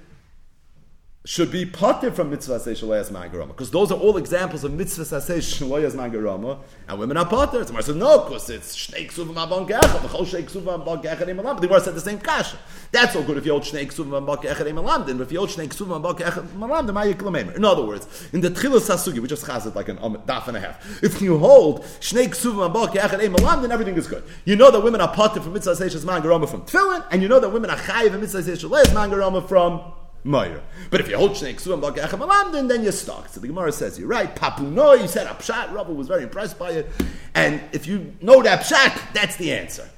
[1.30, 5.06] should be potter from mitzvah say shalayas magarama because those are all examples of mitzvah
[5.06, 6.58] say shalayas magarama
[6.88, 7.64] and women are potter.
[7.64, 11.20] So says no, because it's shnei ksuvim abon gecha, the whole shnei ksuvim abon gecha
[11.20, 11.44] imalam.
[11.44, 12.58] But the Gemara said the same kasha.
[12.92, 15.06] That's all good if you hold shnei ksuvim abon gecha imalam.
[15.06, 17.56] Then if you hold shnei ksuvim abon gecha imalam, then ma'yik lamemer.
[17.56, 20.48] In other words, in the tchilas sasugi, we just has it like an um, daf
[20.48, 21.04] and a half.
[21.04, 24.24] If you hold shnei ksuvim abon gecha imalam, then everything is good.
[24.46, 27.40] You know that women are potter from mitzvah shalayas magarama from tefillin, and you know
[27.40, 29.94] that women are chayiv in mitzvah say shalayas magarama from
[30.24, 30.62] Meyer.
[30.90, 33.30] But if you hold Shnei Ksuvim Bagachem Alamdin, then you're stuck.
[33.30, 34.36] So the Gemara says, you're right.
[34.36, 35.74] Papuno, you said Apshat.
[35.74, 36.92] Rabbi was very impressed by it.
[37.34, 39.90] And if you know that Apshat, that's the answer.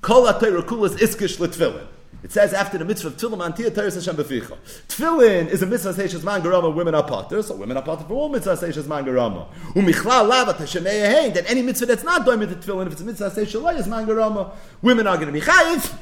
[0.00, 1.86] Kol HaTorah Kulas Iskish L'Tfilin.
[2.22, 4.56] It says after the mitzvah of Tefillin, Antiyah Torah Hashem Beficha.
[4.86, 8.14] Tefillin is a mitzvah seishes man garama, women are potter, so women are potter for
[8.14, 9.48] all mitzvah seishes man garama.
[9.72, 13.30] Umichlal lavat Hashem that any mitzvah that's not doing with the if it's a mitzvah
[13.30, 14.52] seishes man garama,
[14.82, 15.92] women are going to be chayiv,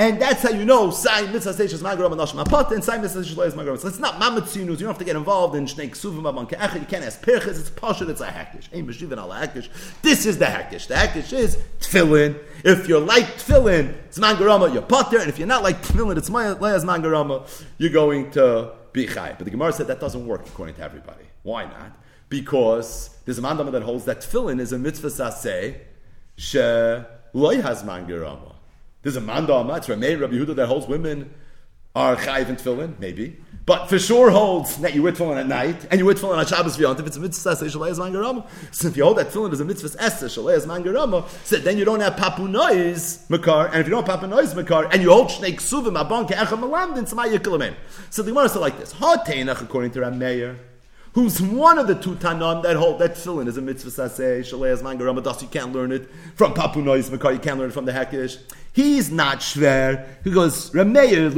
[0.00, 3.20] and that's how you know Sai Mitzvah Seishas Magaram and Nashma Pot and Sai Mitzvah
[3.20, 3.78] Seishas Magaram.
[3.78, 4.56] So it's not Mamatzinus.
[4.56, 6.80] You don't have to get involved in Shnei Ksuvim Aban Ke'echad.
[6.80, 7.60] You can't ask Perches.
[7.60, 8.08] It's Pasha.
[8.08, 8.74] It's a Hakish.
[8.74, 9.68] Ein Meshiv and Ala Hakish.
[10.00, 10.86] This is the Hakish.
[10.86, 12.42] The Hakish is Tfilin.
[12.64, 15.18] If you're like Tfilin, it's Mangarama, you're Potter.
[15.18, 17.46] And if you're not like Tfilin, it's Leah's Mangarama,
[17.76, 19.34] you're going to be Chai.
[19.36, 21.24] But the Gemara said that doesn't work according to everybody.
[21.42, 21.94] Why not?
[22.30, 25.76] Because there's a mandama that holds that Tfilin is a mitzvah saseh
[26.36, 26.58] she
[27.34, 28.49] loy has Mangarama.
[29.02, 29.88] There's a manda on that.
[29.88, 31.32] Rabbi Yehuda that holds women
[31.94, 33.36] are chayiv and tefillin, maybe.
[33.66, 36.46] But for sure holds that you wear tefillin at night and you wear tefillin on
[36.46, 37.00] Shabbos v'yont.
[37.00, 39.64] If it's a mitzvah say shalayas mangarama, so if you hold that tefillin as a
[39.64, 43.90] mitzvah essa shalayas mangarama, so then you don't have papu noise makar, and if you
[43.90, 47.32] don't have papu noise makar, and you hold shnei ksuvim abon ke'echa malam, then tzma
[47.32, 47.74] yikilamen.
[48.10, 49.24] So the Gemara said like this: Ha
[49.60, 50.58] according to Ram Meir
[51.12, 54.82] who's one of the two Tanam that hold that tefillin is a mitzvah saseh, shaleas
[54.82, 57.92] mangaramadas, you can't learn it from Papu Nois Makar, you can't learn it from the
[57.92, 58.38] Hekish.
[58.72, 60.06] He's not shver.
[60.22, 61.32] He goes, Rameir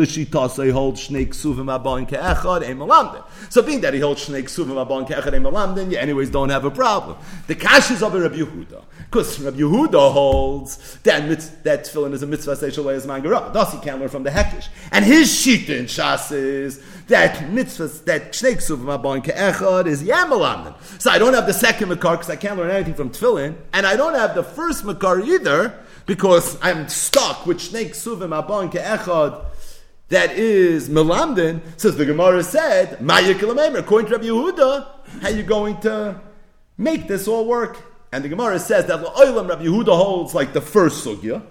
[0.64, 3.24] he holds shnei ksuvim abon ke'echad, ein malamdin.
[3.50, 6.66] So being that he holds shnei ksuvim abon ke'echad, ein malamdin, you anyways don't have
[6.66, 7.16] a problem.
[7.46, 8.84] The kash is of a Rabbi Yehuda.
[9.12, 13.72] Because Rabbi Yehuda holds that, mitz, that tefillin is a mitzvah saseh, shaleas mangaramadas, thus
[13.74, 14.68] he can't learn from the Hekish.
[14.90, 20.74] And his shita in Shas is, that mitzvah, that shnei ksuvim abon ke'echad is yamalamdin.
[20.98, 23.86] So I don't have the second makar because I can't learn anything from tefillin, and
[23.86, 29.44] I don't have the first makar either because I'm stuck with shnei ksuvim abon ke'echad
[30.08, 31.60] that is melamdin.
[31.76, 34.86] Says the Gemara said, Ma'yik according to Rabbi Yehuda,
[35.20, 36.18] how are you going to
[36.78, 37.91] make this all work?
[38.12, 41.42] And the Gemara says that La'olam Rabbi Yehuda holds like the first sugya.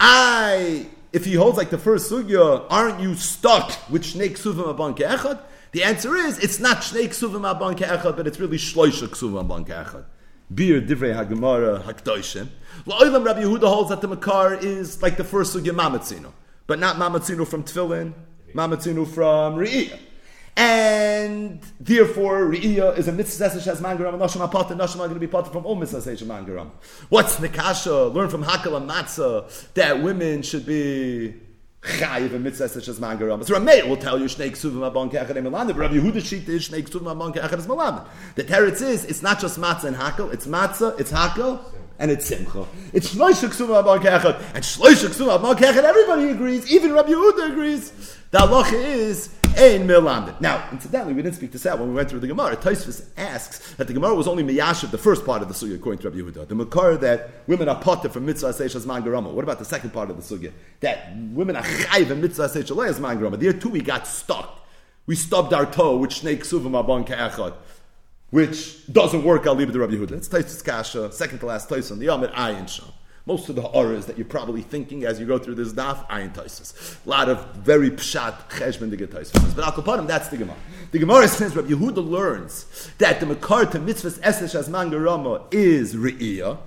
[0.00, 4.94] I if he holds like the first sugya, aren't you stuck with shnei ksuvim abon
[4.94, 5.40] ke'echad?
[5.72, 9.64] The answer is, it's not shnei ksuvim abon ke'echad, but it's really shloisha ksuvim abon
[9.64, 10.04] ke'echad.
[10.52, 12.48] Bir divrei hagemara hakdoshim.
[12.86, 16.32] La'olam Rabbi Yehuda holds that the makar is like the first sugya mamatzino,
[16.66, 18.12] but not mamatzino from tefillin,
[18.54, 19.98] mamatzino from re'iyah.
[20.56, 25.08] And therefore, Re'iyah is a mitzvah that has mangaram, and Nashim Apat, and Nashim are
[25.08, 26.70] going to be part from all mitzvahs that mangaram.
[27.08, 28.12] What's Nikasha?
[28.12, 31.34] Learn from Hakal and Matzah that women should be
[31.82, 33.42] chayiv and mitzvah such as mangaram.
[33.44, 36.86] So Rameh will tell you shnei ksuvim abon emalamid, but Rabbi Yehuda sheet is shnei
[36.86, 38.06] ksuvim abon ke'echad is malamid.
[38.34, 41.60] The teretz is, it's not just matzah and hakel, it's matzah, it's hakel,
[41.98, 42.66] and it's simcha.
[42.92, 47.52] It's shloisha ksuvim abon ke'echad, and shloisha ksuvim abon ke'echad, everybody agrees, even Rabbi Yehuda
[47.52, 48.18] agrees.
[48.30, 50.40] The halacha is, Ein Milamdin.
[50.40, 52.56] Now, incidentally, we didn't speak this out when we went through the Gemara.
[52.56, 56.00] Taisvis asks that the Gemara was only Miyashiv, the first part of the Sugya, according
[56.00, 56.48] to Rabbi Yehuda.
[56.48, 59.32] The Makar that women are potter from Mitzvah Seishas Mangarama.
[59.32, 60.52] What about the second part of the Sugya?
[60.80, 63.38] That women are Chayv and Mitzvah Seishas Mangarama.
[63.38, 64.66] There too we got stuck.
[65.06, 67.54] We stubbed our toe with Snake Suvim Abon Ka'echad.
[68.30, 70.12] Which doesn't work, I'll leave it to Rabbi Yehuda.
[70.12, 72.86] It's Taisvis Kasha, second to last Taisus on the Yom Ayin Sham.
[73.26, 76.32] Most of the horrors that you're probably thinking as you go through this daf, ayin
[76.32, 76.96] toises.
[77.04, 79.54] A lot of very pshat cheshbon get toises.
[79.54, 80.56] But al that's the Gemara.
[80.90, 85.94] The Gemara says Rabbi Yehuda learns that the makar to mitzvahs esesh as mangarama is
[85.94, 86.58] re'iyah.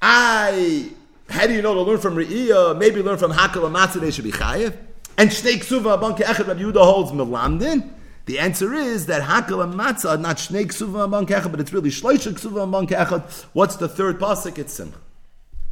[0.00, 0.90] I,
[1.28, 2.78] how do you know to learn from re'iyah?
[2.78, 4.76] Maybe learn from hakal amatzah, they should be chayev.
[5.18, 7.90] And shnei ksuva abanke echad Rabbi Yehuda holds melamdin.
[8.26, 11.90] The answer is that Hakal and Matzah, not Shnei Ksuva Amon Kechad, but it's really
[11.90, 13.44] Shloisha Ksuva Amon Kechad.
[13.52, 14.58] What's the third pasuk?
[14.58, 14.98] It's Simcha.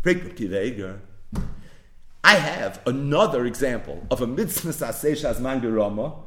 [0.06, 0.12] I
[2.34, 6.18] have another example of a mitzvah sasesh as mangarama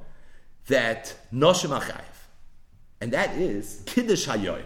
[0.68, 2.02] that noshim achayev,
[3.00, 4.66] and that is kiddush hayoyim.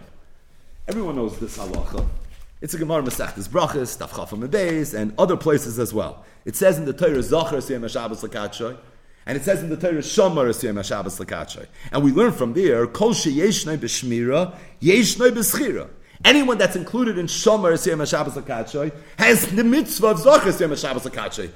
[0.88, 2.08] Everyone knows this halacha.
[2.62, 6.24] It's a Gemara Masechtas Brachas, Tafchafam Beis, and other places as well.
[6.44, 8.78] It says in the Torah Zachar Siyam Shabbos Lakachoy,
[9.26, 11.66] and it says in the Torah Shomer Siyam Shabbos Lakachoy.
[11.92, 15.90] And we learn from there Kol Sheyeshnei B'Shmira, Yeshnei B'Schira.
[16.24, 21.04] Anyone that's included in Shomer Siyam Shabbos Akatshoy has the mitzvah of Zocher Siyam Shabbos
[21.04, 21.50] Akatshoy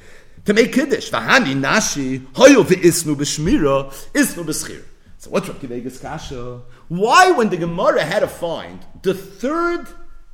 [0.45, 1.11] to make Kiddush.
[1.11, 4.83] Vahani Nashi, Hoyo Isnu B'Shmira, Isnu B'Schir.
[5.19, 6.63] So what's Rav Kivegas Kasha?
[6.89, 9.87] Why, when the Gemara had to find the third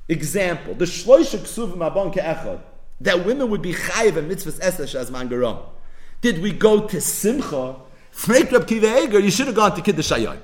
[0.09, 2.61] example, the Shloisha Ksuvim Abon Ke'echad,
[3.01, 5.63] that women would be chayiv and mitzvahs esesh as mangaram,
[6.21, 7.77] did we go to Simcha?
[8.11, 10.39] Frank Rab Kiva you should have gone to Kiddush Hayai.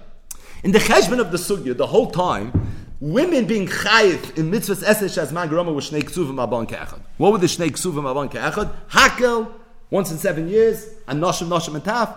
[0.65, 2.53] In the cheshbon of the sugya, the whole time,
[3.01, 7.01] women being chayiv in mitzvahs esesh as man groma was shnei ksuvim abon ke'echad.
[7.17, 8.73] What were the shnei ksuvim abon ke'echad?
[8.91, 9.53] Hakel,
[9.91, 12.15] once in seven years, and noshim, noshim, and taf.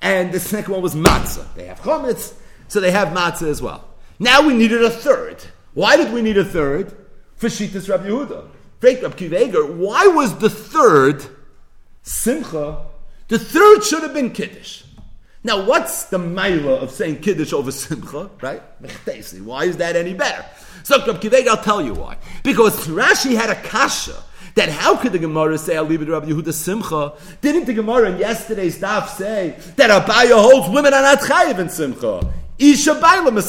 [0.00, 1.46] And the second one was matzah.
[1.54, 2.34] They have chometz,
[2.68, 3.88] so they have matzah as well.
[4.18, 5.42] Now we needed a third.
[5.74, 6.96] Why did we need a third?
[7.36, 8.48] For Shitas Rabbi Yehuda.
[8.80, 11.24] Frank Rabbi why was the third
[12.02, 12.86] simcha?
[13.28, 14.82] The third should have been kiddush.
[15.44, 18.62] Now, what's the maila of saying Kiddush over Simcha, right?
[19.44, 20.44] Why is that any better?
[20.84, 22.16] So, I'll tell you why.
[22.44, 24.22] Because Rashi had a kasha
[24.54, 27.14] that how could the Gemara say to Rabbi Yehuda Simcha?
[27.40, 31.68] Didn't the Gemara in yesterday's daf say that Abaye holds women are not chayiv in
[31.68, 32.20] Simcha?
[32.58, 33.42] Isha Baila.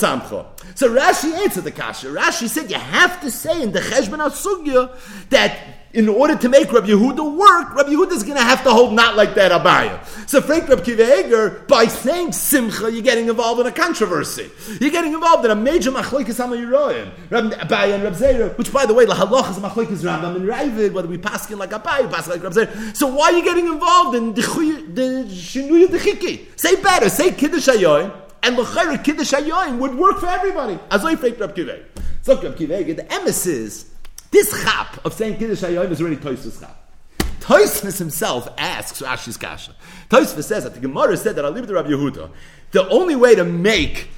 [0.75, 2.07] So Rashi answered the kasha.
[2.07, 6.71] Rashi said you have to say in the Cheshbon Sugya that in order to make
[6.73, 10.27] Rabbi Yehuda work, Rabbi Yehuda is going to have to hold not like that Abaye.
[10.27, 14.49] So Frank Rabbi Kiva by saying Simcha, you're getting involved in a controversy.
[14.81, 17.11] You're getting involved in a major machlokes Hamayiroyim.
[17.29, 20.45] Rabbi Abaye and Rabbi Zera, which by the way, the halach is machlokes Rambam and
[20.45, 22.97] Raavad, whether we pass in like Abaye, pass like Rabbi Zera.
[22.97, 26.59] So why are you getting involved in the, Shinuya Dechiki?
[26.59, 30.79] Say better, say Kiddush Hayoyim, and L'chayra Kiddush Hayoyim would work for everybody.
[30.89, 31.79] As I Frank Rabbi Kiva.
[32.23, 33.92] So Rabbi Kiva, the emissaries
[34.33, 36.79] this chap of saying Kiddush Hayom is really Toysvis chap.
[37.39, 39.73] Toysvis himself asks Rashi's Kasha.
[40.09, 42.31] Toysvis says that the Gemara said that leave it to Rabbi Yehuda.
[42.71, 44.09] The only way to make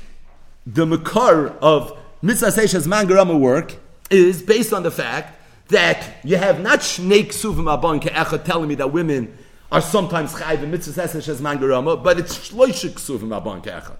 [0.66, 3.76] the Makar of Mitzvah Seishas Mangarama work
[4.10, 8.76] is based on the fact that you have not Shnei Ksuvim Abon Ke'echad telling me
[8.76, 9.38] that women
[9.72, 13.98] are sometimes Chayv in Mitzvah Seishas Mangarama, but it's Shloisha Ksuvim Abon Ke'echad.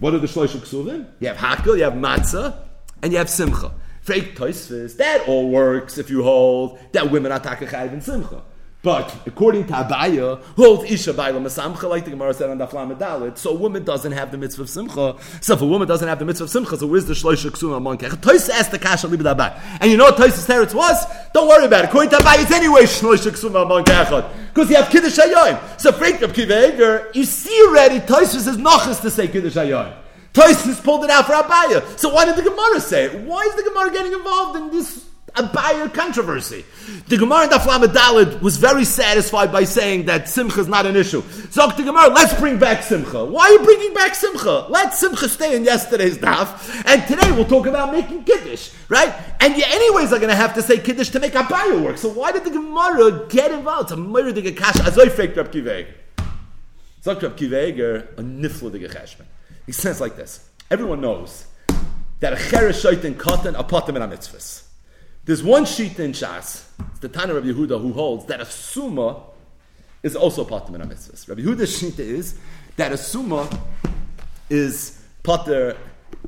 [0.00, 1.06] What are the Shloisha Ksuvim?
[1.20, 2.56] You have Hakel, you have Matzah,
[3.02, 3.72] and you have Simcha.
[4.08, 8.42] Fake Toisvis, that all works if you hold that women are Takachayv and Simcha.
[8.80, 13.36] But according to Abaye, holds Isha Baila Masamcha, like the Gemara said on the Dalit,
[13.36, 15.16] so a woman doesn't have the mitzvah of Simcha.
[15.42, 17.76] So if a woman doesn't have the mitzvah of Simcha, so where's the Shloisha Ksuma
[17.76, 18.18] among Kech?
[18.22, 19.60] Tois asked the Kasha Libid Abaye.
[19.78, 21.04] And you know what Tois's teretz was?
[21.34, 21.88] Don't worry about it.
[21.88, 24.32] According to Abaye, it's anyway Shloisha Ksuma among Kechot.
[24.54, 25.78] Because you have Kiddush Hayoim.
[25.78, 29.94] So Frank of Kiveger, you see already, Toisvis is nochas to say Kiddush Hayoim.
[30.38, 31.98] Toysmus pulled it out for Abaye.
[31.98, 33.26] So why did the Gemara say it?
[33.26, 36.64] Why is the Gemara getting involved in this Abaye controversy?
[37.08, 40.94] The Gemara in Daflam Dalid was very satisfied by saying that Simcha is not an
[40.94, 41.22] issue.
[41.50, 43.24] So the Gemara, let's bring back Simcha.
[43.24, 44.66] Why are you bringing back Simcha?
[44.68, 49.12] Let Simcha stay in yesterday's daf, and today we'll talk about making Kiddush, right?
[49.40, 51.98] And you anyways are going to have to say Kiddush to make Abaye work.
[51.98, 53.90] So why did the Gemara get involved?
[53.90, 55.94] It's a murder the Gekash, as I fake Rab Kiveger.
[57.00, 59.26] Sagt Rab Kiveger, a nifla the Gechashman.
[59.68, 61.44] He says like this Everyone knows
[62.20, 64.62] that a cheresh shait katan cotton a in a mitzvahs.
[65.26, 69.24] There's one sheet in Shas, it's the Tana of Yehuda, who holds that a suma
[70.02, 71.28] is also pater min mitzvahs.
[71.28, 72.38] Rabbi Huda's shita is
[72.76, 73.46] that a suma
[74.48, 75.76] is pater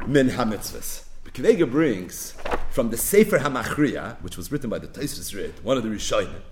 [0.07, 1.05] min hamitzvahs.
[1.25, 2.35] Kvega brings
[2.69, 6.43] from the Sefer Hamachria, which was written by the Taisus Rid, one of the Rishonim,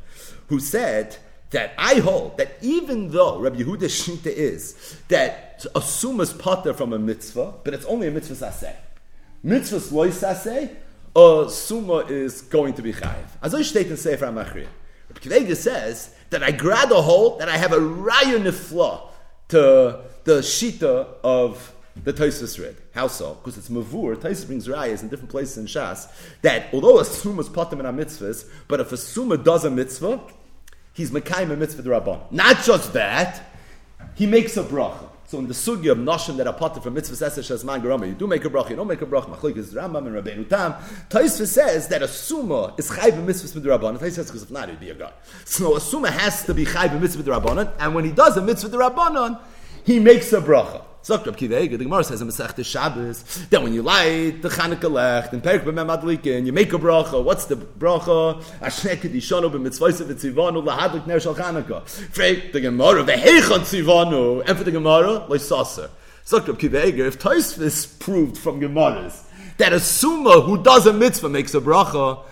[0.46, 1.18] who said
[1.50, 6.74] that I hold that even though Rabbi Yehuda's shita is that a suma is pater
[6.74, 8.76] from a mitzvah, but it's only a mitzvah saseh.
[9.42, 10.74] Mitzvah loy saseh,
[11.16, 13.26] a suma is going to be chayiv.
[13.42, 14.68] As I state in Sefer Hamachria.
[15.08, 19.08] Rabbi Kvega says that I grab a hold that I have a raya nifla
[19.48, 21.74] to the shita of
[22.04, 22.76] the Taisus read.
[22.92, 23.34] How so?
[23.34, 24.16] Because it's mavur.
[24.16, 26.08] Taisus brings rayas in different places in Shas
[26.42, 29.70] that although a summa is patim in a mitzvahs, but if a summa does a
[29.70, 30.20] mitzvah,
[30.98, 32.20] he's mekayim a mitzvah derabban.
[32.32, 33.54] Not just that,
[34.16, 35.08] he makes a bracha.
[35.28, 38.08] So in the sugya of nashim that are patim from mitzvah esesh as man garama,
[38.08, 39.26] you do make a bracha, you don't make a bracha.
[39.26, 40.74] Machlik is Rambam and Rabbeinu Tam.
[41.08, 43.96] Taisus says that a summa is chayv mitzvah derabban.
[43.98, 45.12] Taisus says because if not, it'd be a god.
[45.44, 48.70] So a summa has to be chayv mitzvah derabban, and when he does a mitzvah
[48.70, 49.40] derabban,
[49.84, 50.82] he makes a bracha.
[51.08, 54.90] Sagt Rab Kiva the Gemara says in Masech Shabbos, that when you light the Chanukah
[54.90, 57.24] Lech, and Perik B'mem Adlikin, you make a bracha.
[57.24, 58.42] What's the bracha?
[58.60, 61.84] Ashnek Kedishonu b'mitzvayse v'tzivanu lahadlik ner shal Chanukah.
[62.12, 65.26] Frek the Gemara, v'heichon tzivanu, and for the Gemara.
[66.24, 69.24] Sagt Rab Kiva if Taisvis proved from Gemaras
[69.56, 72.22] that a Summa who does a mitzvah makes a bracha,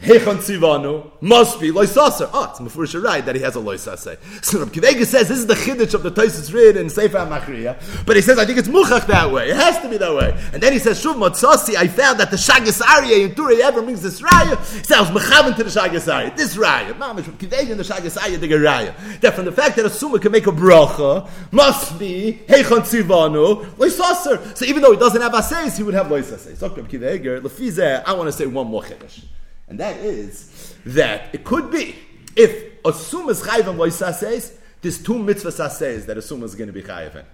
[0.00, 2.28] Hechon Tzivanu must be loisasser.
[2.32, 4.18] Oh, it's Mefurish right that he has a loisasser.
[4.44, 8.04] So Rabbi Kivega says this is the chiddush of the Taisus read in Sefer HaMachriya,
[8.04, 9.48] but he says I think it's muchach that way.
[9.48, 10.38] It has to be that way.
[10.52, 11.76] And then he says Shuv Motzasi.
[11.76, 14.58] I found that the Shagas Aryeh in Turei Even brings this raya.
[14.76, 16.36] He says mechaven to the Shagas Aryeh.
[16.36, 19.20] This raya, Mamish Rabbi Kivega and the Shagas Aryeh the raya.
[19.20, 23.64] That from the fact that a summa can make a bracha must be Hechon Tzivanu
[23.76, 24.54] loisasser.
[24.54, 26.54] So even though he doesn't have asays, he would have loisasser.
[26.58, 29.24] So Rabbi Kivega, Lefizeh, I want to say one more chiddush.
[29.68, 31.96] And that is that it could be
[32.36, 36.54] if a sum is chayiv and loisases, there's two mitzvah says that a sum is
[36.54, 37.24] going to be chayiv in.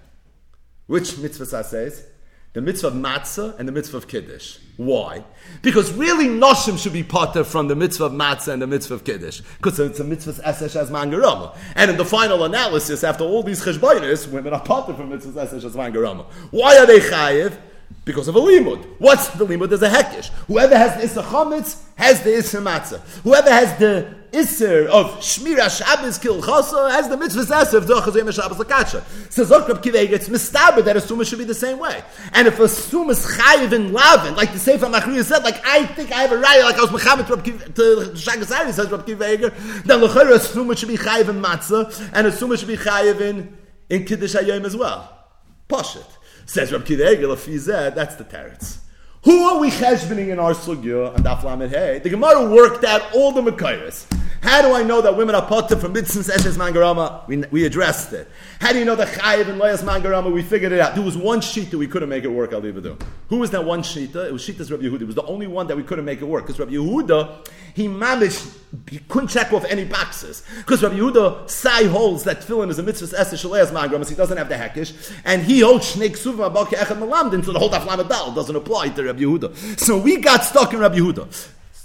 [0.87, 2.05] Which mitzvah says?
[2.53, 4.59] The mitzvah of matzah and the mitzvah of kiddush.
[4.77, 5.25] Why?
[5.63, 9.05] Because really noshim should be potter from the mitzvah of matzah and the mitzvah of
[9.05, 9.41] kiddush.
[9.59, 11.57] Because it's a mitzvah esesh as mangarama.
[11.77, 15.65] And in the final analysis, after all these cheshbonis, women are potter from mitzvah esesh
[15.65, 16.25] as mangarama.
[16.51, 17.57] Why are they chayiv?
[18.05, 18.85] Because of a limud.
[18.99, 19.69] What's the limud?
[19.69, 20.31] There's a hekish.
[20.47, 23.01] Whoever has the Issa Chametz has the Issa Matzah.
[23.23, 28.33] Whoever has the Isser of Shmira Shabbos Kil Chasa has the mitzvah Esser of Dochazim
[28.33, 29.03] Shabbos Lakacha.
[29.31, 32.03] So Zokrab Kiveg, it's mistaber that a Suma should be the same way.
[32.33, 35.85] And if a Suma is Chayiv in Lavin, like the Sefer Machriya said, like I
[35.87, 37.27] think I have a raya, like I was Mechamed
[37.75, 37.83] to
[38.15, 42.27] Shagas Ari, says Rab Kiveg, then Lechera, a Suma should be Chayiv in Matzah, and
[42.27, 45.27] a Suma should be Chayiv in, in Kiddush HaYom as well.
[45.69, 46.07] Poshit.
[46.51, 47.05] Says Rab Kiva
[47.95, 48.79] that's the teretz.
[49.23, 51.99] Who are we cheshbening in our sugya and Daf Hey?
[51.99, 54.07] The Gemara worked out all the Mekairis.
[54.43, 57.29] How do I know that women are potter from mitzvahs eshes mangarama?
[57.29, 58.27] We, we addressed it.
[58.59, 60.33] How do you know that chayiv and loyas mangarama?
[60.33, 60.95] We figured it out.
[60.95, 62.55] There was one sheet that we couldn't make it work.
[62.55, 62.97] I'll leave it do.
[63.29, 64.17] Who was that one sheet?
[64.17, 65.03] It was Shita's Rabbi Yehuda.
[65.03, 67.87] It was the only one that we couldn't make it work because Rabbi Yehuda he
[67.87, 68.43] managed
[68.89, 72.83] he couldn't check off any boxes because Rabbi Yehuda sai holds that tefillin is a
[72.83, 74.05] mitzvah eshes loyas mangarama.
[74.05, 77.45] So he doesn't have the hekish, and he holds shnei ksuvim abaki echad malamdin.
[77.45, 79.79] So the whole daf doesn't apply to Rabbi Yehuda.
[79.79, 81.27] So we got stuck in Rabbi Yehuda.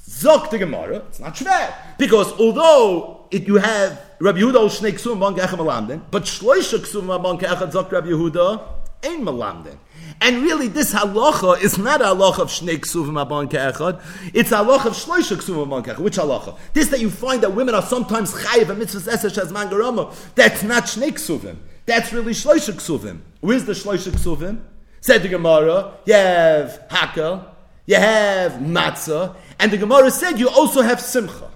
[0.08, 1.74] Zok the Gemara, it's not shver.
[1.98, 6.80] Because although it, you have Rabbi Yehuda ol shnei ksum ban kechem malamden, but shloisha
[6.80, 8.62] ksum ban kechem zok Rabbi Yehuda
[9.04, 9.78] ein malamden.
[10.22, 14.02] And really, this halacha is not a halacha of shnei ksuvim aban ke'echad.
[14.34, 16.00] It's a halacha of shloisha ksuvim aban ke'echad.
[16.00, 16.58] Which halacha?
[16.74, 20.16] This that you find that women are sometimes chayiv and mitzvahs esesh as mangarama.
[20.36, 21.58] That's not shnei ksuvim.
[21.86, 23.20] That's really shloisha ksuvim.
[23.42, 24.62] Where's the shloisha ksuvim?
[25.06, 27.46] Said the Gemara, you have hakel,
[27.86, 31.52] you have matzah, and the Gemara said you also have simcha.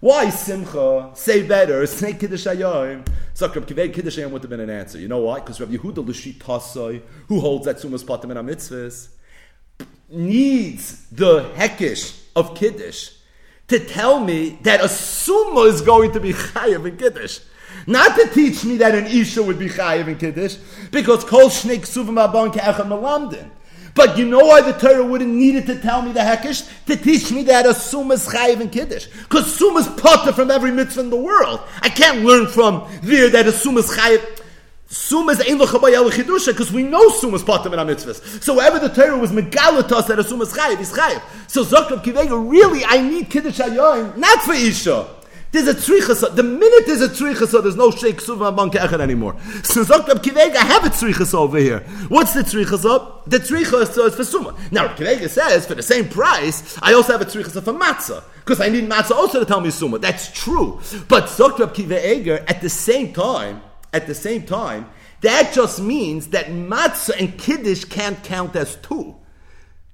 [0.00, 1.10] Why simcha?
[1.14, 1.86] Say better.
[1.86, 3.08] Say kiddush hayom.
[3.32, 4.98] So Rab Kivei kiddush hayom would have been an answer.
[4.98, 5.40] You know why?
[5.40, 9.08] Because Rabbi Yehuda l'shit tasoi, who holds that sumas patim in mitzvahs,
[10.10, 13.12] needs the hekish of kiddush
[13.68, 17.38] to tell me that a summa is going to be chayav in kiddush.
[17.86, 20.56] Not to teach me that an isha would be chayav in kiddush,
[20.90, 23.50] because kol shnei ksuvim abon ke'echad malamdin.
[23.94, 26.68] But you know why the Torah wouldn't need it to tell me the Hekish?
[26.86, 29.06] To teach me that a Summa is Chayiv and Kiddush.
[29.06, 31.60] Because Summa is potter from every mitzvah in the world.
[31.80, 34.40] I can't learn from there that a Summa is Chayiv.
[34.88, 38.42] Summa is Ein Chidusha, because we know Summa is potter in our mitzvahs.
[38.42, 41.22] So wherever the Torah was megalatos that a Summa is Chayiv, is Chayiv.
[41.48, 45.06] So Zokrab Kivega, really, I need Kiddush Hayoim, not for Isha
[45.54, 46.34] There's a tzrichas.
[46.34, 49.36] The minute there's a tzrichas, there's no sheikh suva bank echad anymore.
[49.62, 49.84] So.
[49.84, 51.78] Kivega, I have a tzrichas over here.
[52.08, 53.30] What's the tzrichas of?
[53.30, 54.56] The tzrichas is for suma.
[54.72, 58.60] Now Kivega says for the same price, I also have a tzrichas for matzah because
[58.60, 60.00] I need matzah also to tell me suma.
[60.00, 60.80] That's true.
[61.06, 61.68] But Dr.
[61.68, 64.90] Kivega, at the same time, at the same time,
[65.20, 69.14] that just means that matzah and kiddush can't count as two,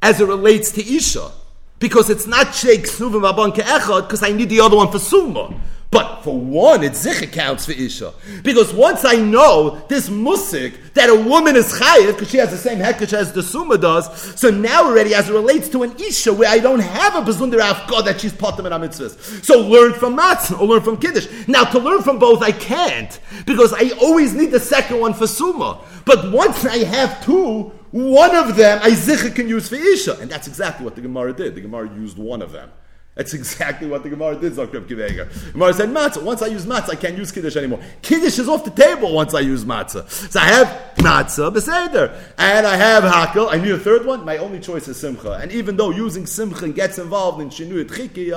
[0.00, 1.30] as it relates to isha
[1.80, 5.52] because it's not Sheikh Snuvim Abon Ke'echad, because I need the other one for Suma.
[5.90, 8.12] But for one, it zich counts for Isha.
[8.44, 12.58] Because once I know this musik, that a woman is chayiv, because she has the
[12.58, 16.32] same hekesh as the Suma does, so now already, as it relates to an Isha,
[16.32, 19.44] where I don't have a Bezunder Afgah that she's potem in mitzvahs.
[19.44, 21.26] So learn from Matzah, or learn from Kiddush.
[21.48, 25.26] Now, to learn from both, I can't, because I always need the second one for
[25.26, 25.80] Suma.
[26.04, 28.94] But once I have two, one of them I
[29.34, 30.18] can use for Isha.
[30.20, 31.54] And that's exactly what the Gemara did.
[31.54, 32.70] The Gemara used one of them.
[33.20, 35.52] That's exactly what the Gemara did, Zakrib Kiveger.
[35.52, 36.22] Gemara said, matzah.
[36.22, 37.80] Once I use matzah, I can't use Kiddush anymore.
[38.00, 40.08] Kiddush is off the table once I use matzah.
[40.08, 42.18] So I have matzah, Beseder.
[42.38, 43.52] And I have hakel.
[43.52, 44.24] I need a third one.
[44.24, 45.32] My only choice is simcha.
[45.32, 48.32] And even though using simcha gets involved in shinui tchiki,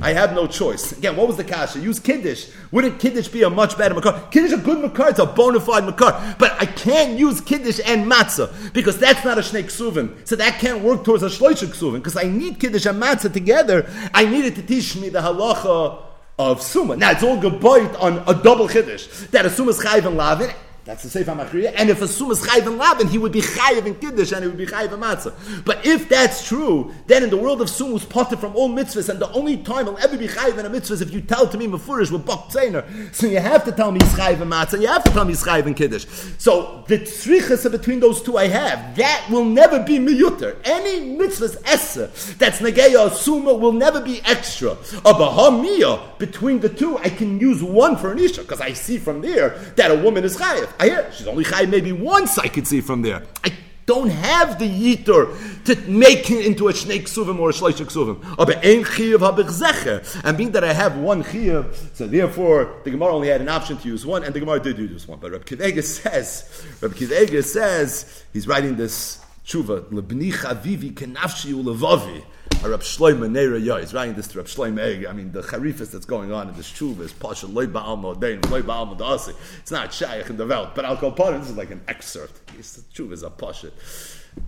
[0.00, 0.92] I have no choice.
[0.92, 1.80] Again, what was the kasha?
[1.80, 2.50] Use Kiddush.
[2.70, 4.28] Wouldn't Kiddush be a much better makar?
[4.30, 5.08] Kiddush is a good makar.
[5.08, 6.36] It's a bona fide makar.
[6.38, 10.28] But I can't use Kiddush and matzah because that's not a shnei ksuvin.
[10.28, 13.88] So that can't work towards a shloish ksuvin because I need Kiddush and matzah together,
[14.12, 16.02] I needed to teach me the halacha
[16.38, 16.96] of Suma.
[16.96, 20.50] Now, it's all gebayt on a double chiddush, that a Suma is chayv and lavin,
[20.88, 21.74] that's the Sefer Machriya.
[21.76, 24.42] And if a Sum is Chayiv and Laban, he would be Chayiv in Kiddush and
[24.42, 25.34] he would be Chayiv in Matzah.
[25.66, 29.10] But if that's true, then in the world of Sum, who's potted from all mitzvahs,
[29.10, 31.46] and the only time he'll ever be Chayiv in a mitzvah is if you tell
[31.46, 33.14] to me Mefurish with Bok Tzainer.
[33.14, 35.32] So you have to tell me he's Chayiv in Matzah, you have to tell me
[35.32, 36.06] he's Chayiv in Kiddush.
[36.38, 40.56] So the tzrichas between those two I have, that will never be miyuter.
[40.64, 44.70] Any mitzvah's essa that's Nageya Suma will never be extra.
[44.70, 48.96] A Bahamiyah, between the two, I can use one for an Isha, because I see
[48.96, 50.77] from there that a woman is Chayiv.
[50.78, 52.38] I hear she's only chai maybe once.
[52.38, 53.22] I could see from there.
[53.44, 53.52] I
[53.88, 58.22] don't have the yitur to make it into a snake suvim or a shleish suvim.
[58.38, 62.90] Oh, but ein chiyuv habich And being that I have one chiyuv, so therefore the
[62.90, 65.18] Gemara only had an option to use one, and the Gemara did use one.
[65.18, 72.24] But Reb Kivega says, Reb Kivega says, he's writing this tshuva, lebni chavivi kenafshi ulevavi.
[72.62, 73.80] Rab Shloim Neira.
[73.80, 75.06] He's writing this to Rab Shloim Egg.
[75.06, 78.44] I mean, the charifis that's going on in this tshuva is Pasha Loy Ba'al Modein,
[78.50, 79.34] Loy Ba'al Modasi.
[79.58, 82.46] It's not Shaykh in the Welt, but I'll call part this is like an excerpt.
[82.48, 83.70] The tshuva is a Pasha.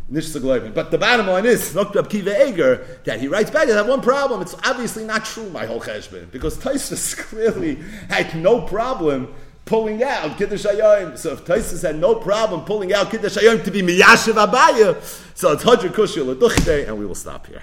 [0.09, 4.43] But the bottom line is, that he writes back, I have one problem.
[4.43, 7.77] It's obviously not true, my whole cheshbon, because Taisus clearly
[8.09, 9.33] had no problem
[9.65, 11.17] pulling out Kiddush Hayom.
[11.17, 15.01] So if Taisus had no problem pulling out Kiddush Hayom to be Miyashiv Abaye,
[15.37, 17.63] so it's Hadra Kushil and we will stop here.